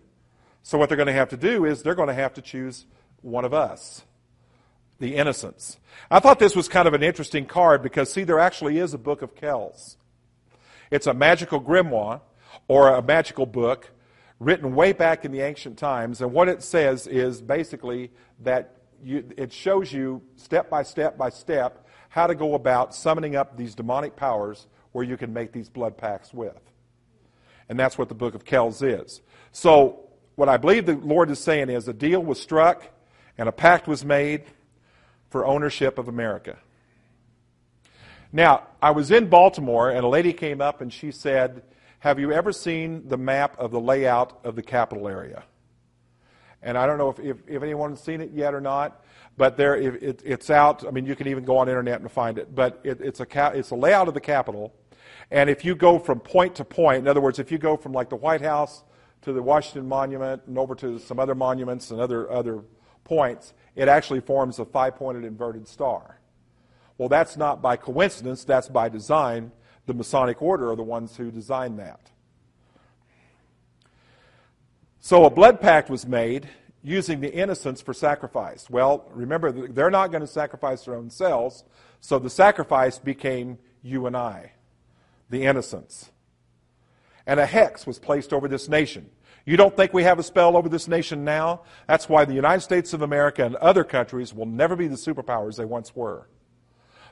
[0.63, 2.87] So, what they're going to have to do is they're going to have to choose
[3.21, 4.05] one of us,
[4.99, 5.79] the innocents.
[6.11, 8.99] I thought this was kind of an interesting card because, see, there actually is a
[8.99, 9.97] book of Kells.
[10.91, 12.21] It's a magical grimoire
[12.69, 13.91] or a magical book
[14.39, 16.21] written way back in the ancient times.
[16.21, 21.31] And what it says is basically that you, it shows you step by step by
[21.31, 25.69] step how to go about summoning up these demonic powers where you can make these
[25.69, 26.61] blood pacts with.
[27.69, 29.21] And that's what the book of Kells is.
[29.53, 30.01] So,
[30.37, 32.85] what I believe the Lord is saying is a deal was struck
[33.39, 34.45] and a pact was made
[35.31, 36.59] for ownership of America.
[38.33, 41.63] Now, I was in Baltimore, and a lady came up and she said,
[42.01, 45.45] Have you ever seen the map of the layout of the capital area?
[46.61, 49.05] And I don't know if, if, if anyone's seen it yet or not,
[49.37, 50.87] but there it, it's out.
[50.87, 52.55] I mean, you can even go on internet and find it.
[52.55, 54.75] But it, it's, a, it's a layout of the Capitol.
[55.31, 57.93] And if you go from point to point, in other words, if you go from
[57.93, 58.85] like the White House
[59.23, 62.63] to the Washington Monument and over to some other monuments and other, other
[63.05, 66.19] points, it actually forms a five pointed inverted star.
[66.99, 69.51] Well, that's not by coincidence, that's by design.
[69.87, 72.11] The Masonic Order are the ones who designed that.
[75.01, 76.49] So a blood pact was made
[76.83, 78.71] using the innocents for sacrifice.
[78.71, 81.65] Well, remember, they're not going to sacrifice their own selves,
[82.01, 84.53] so the sacrifice became you and I,
[85.35, 86.11] the innocents.
[87.27, 89.11] And a hex was placed over this nation.
[89.45, 91.63] You don't think we have a spell over this nation now?
[91.87, 95.57] That's why the United States of America and other countries will never be the superpowers
[95.57, 96.29] they once were.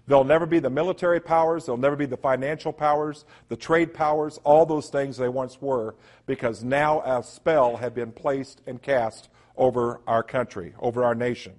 [0.06, 4.38] They'll never be the military powers, they'll never be the financial powers, the trade powers,
[4.44, 5.94] all those things they once were,
[6.26, 11.54] because now a spell had been placed and cast over our country, over our nation.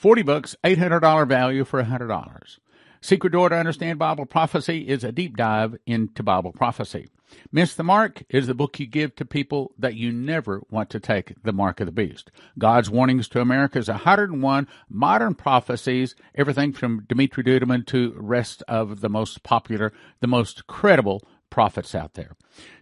[0.00, 2.58] 40 books, $800 value for $100.
[3.02, 7.06] Secret Door to Understand Bible Prophecy is a deep dive into Bible prophecy.
[7.52, 11.00] Miss the Mark is the book you give to people that you never want to
[11.00, 12.30] take the mark of the beast.
[12.58, 19.02] God's Warnings to America is 101 modern prophecies, everything from Dimitri Duduman to rest of
[19.02, 21.20] the most popular, the most credible
[21.50, 22.36] prophets out there.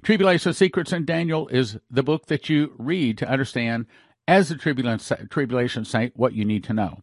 [0.05, 3.87] Tribulation Secrets and Daniel is the book that you read to understand
[4.29, 7.03] as a tribulation saint what you need to know.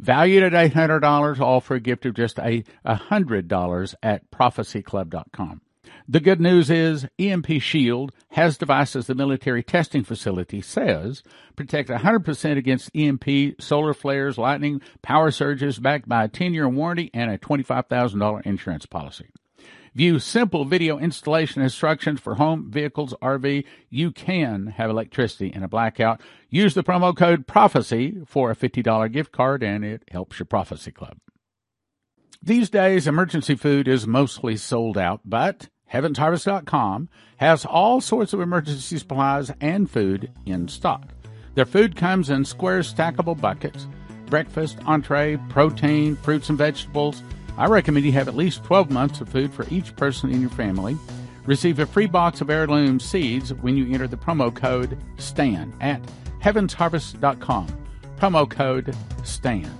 [0.00, 5.60] valued at $800, all for a gift of just a $100 at prophecyclub.com.
[6.08, 11.22] The good news is EMP Shield has devices the military testing facility says
[11.54, 17.30] protect 100% against EMP, solar flares, lightning, power surges backed by a 10-year warranty and
[17.30, 19.26] a $25,000 insurance policy.
[19.94, 23.64] View simple video installation instructions for home, vehicles, RV.
[23.88, 26.20] You can have electricity in a blackout.
[26.48, 30.92] Use the promo code PROPHECY for a $50 gift card and it helps your prophecy
[30.92, 31.16] club.
[32.42, 38.96] These days, emergency food is mostly sold out, but HeavensHarvest.com has all sorts of emergency
[38.96, 41.08] supplies and food in stock.
[41.54, 43.88] Their food comes in square stackable buckets
[44.26, 47.24] breakfast, entree, protein, fruits and vegetables
[47.60, 50.48] I recommend you have at least 12 months of food for each person in your
[50.48, 50.96] family.
[51.44, 56.00] Receive a free box of heirloom seeds when you enter the promo code STAN at
[56.42, 57.66] heavensharvest.com.
[58.16, 59.70] Promo code STAN.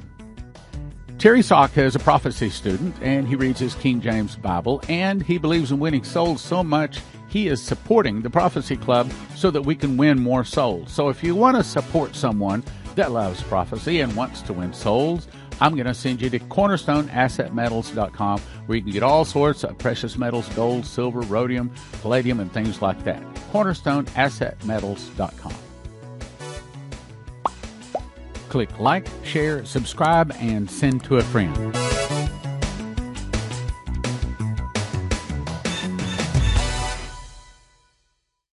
[1.17, 5.39] Terry Saka is a prophecy student and he reads his King James Bible and he
[5.39, 9.75] believes in winning souls so much he is supporting the Prophecy Club so that we
[9.75, 10.93] can win more souls.
[10.93, 12.63] So if you want to support someone
[12.97, 15.29] that loves prophecy and wants to win souls,
[15.61, 20.17] I'm going to send you to cornerstoneassetmetals.com where you can get all sorts of precious
[20.17, 23.21] metals, gold, silver, rhodium, palladium, and things like that.
[23.53, 25.55] cornerstoneassetmetals.com.
[28.49, 31.90] Click like, share, subscribe, and send to a friend.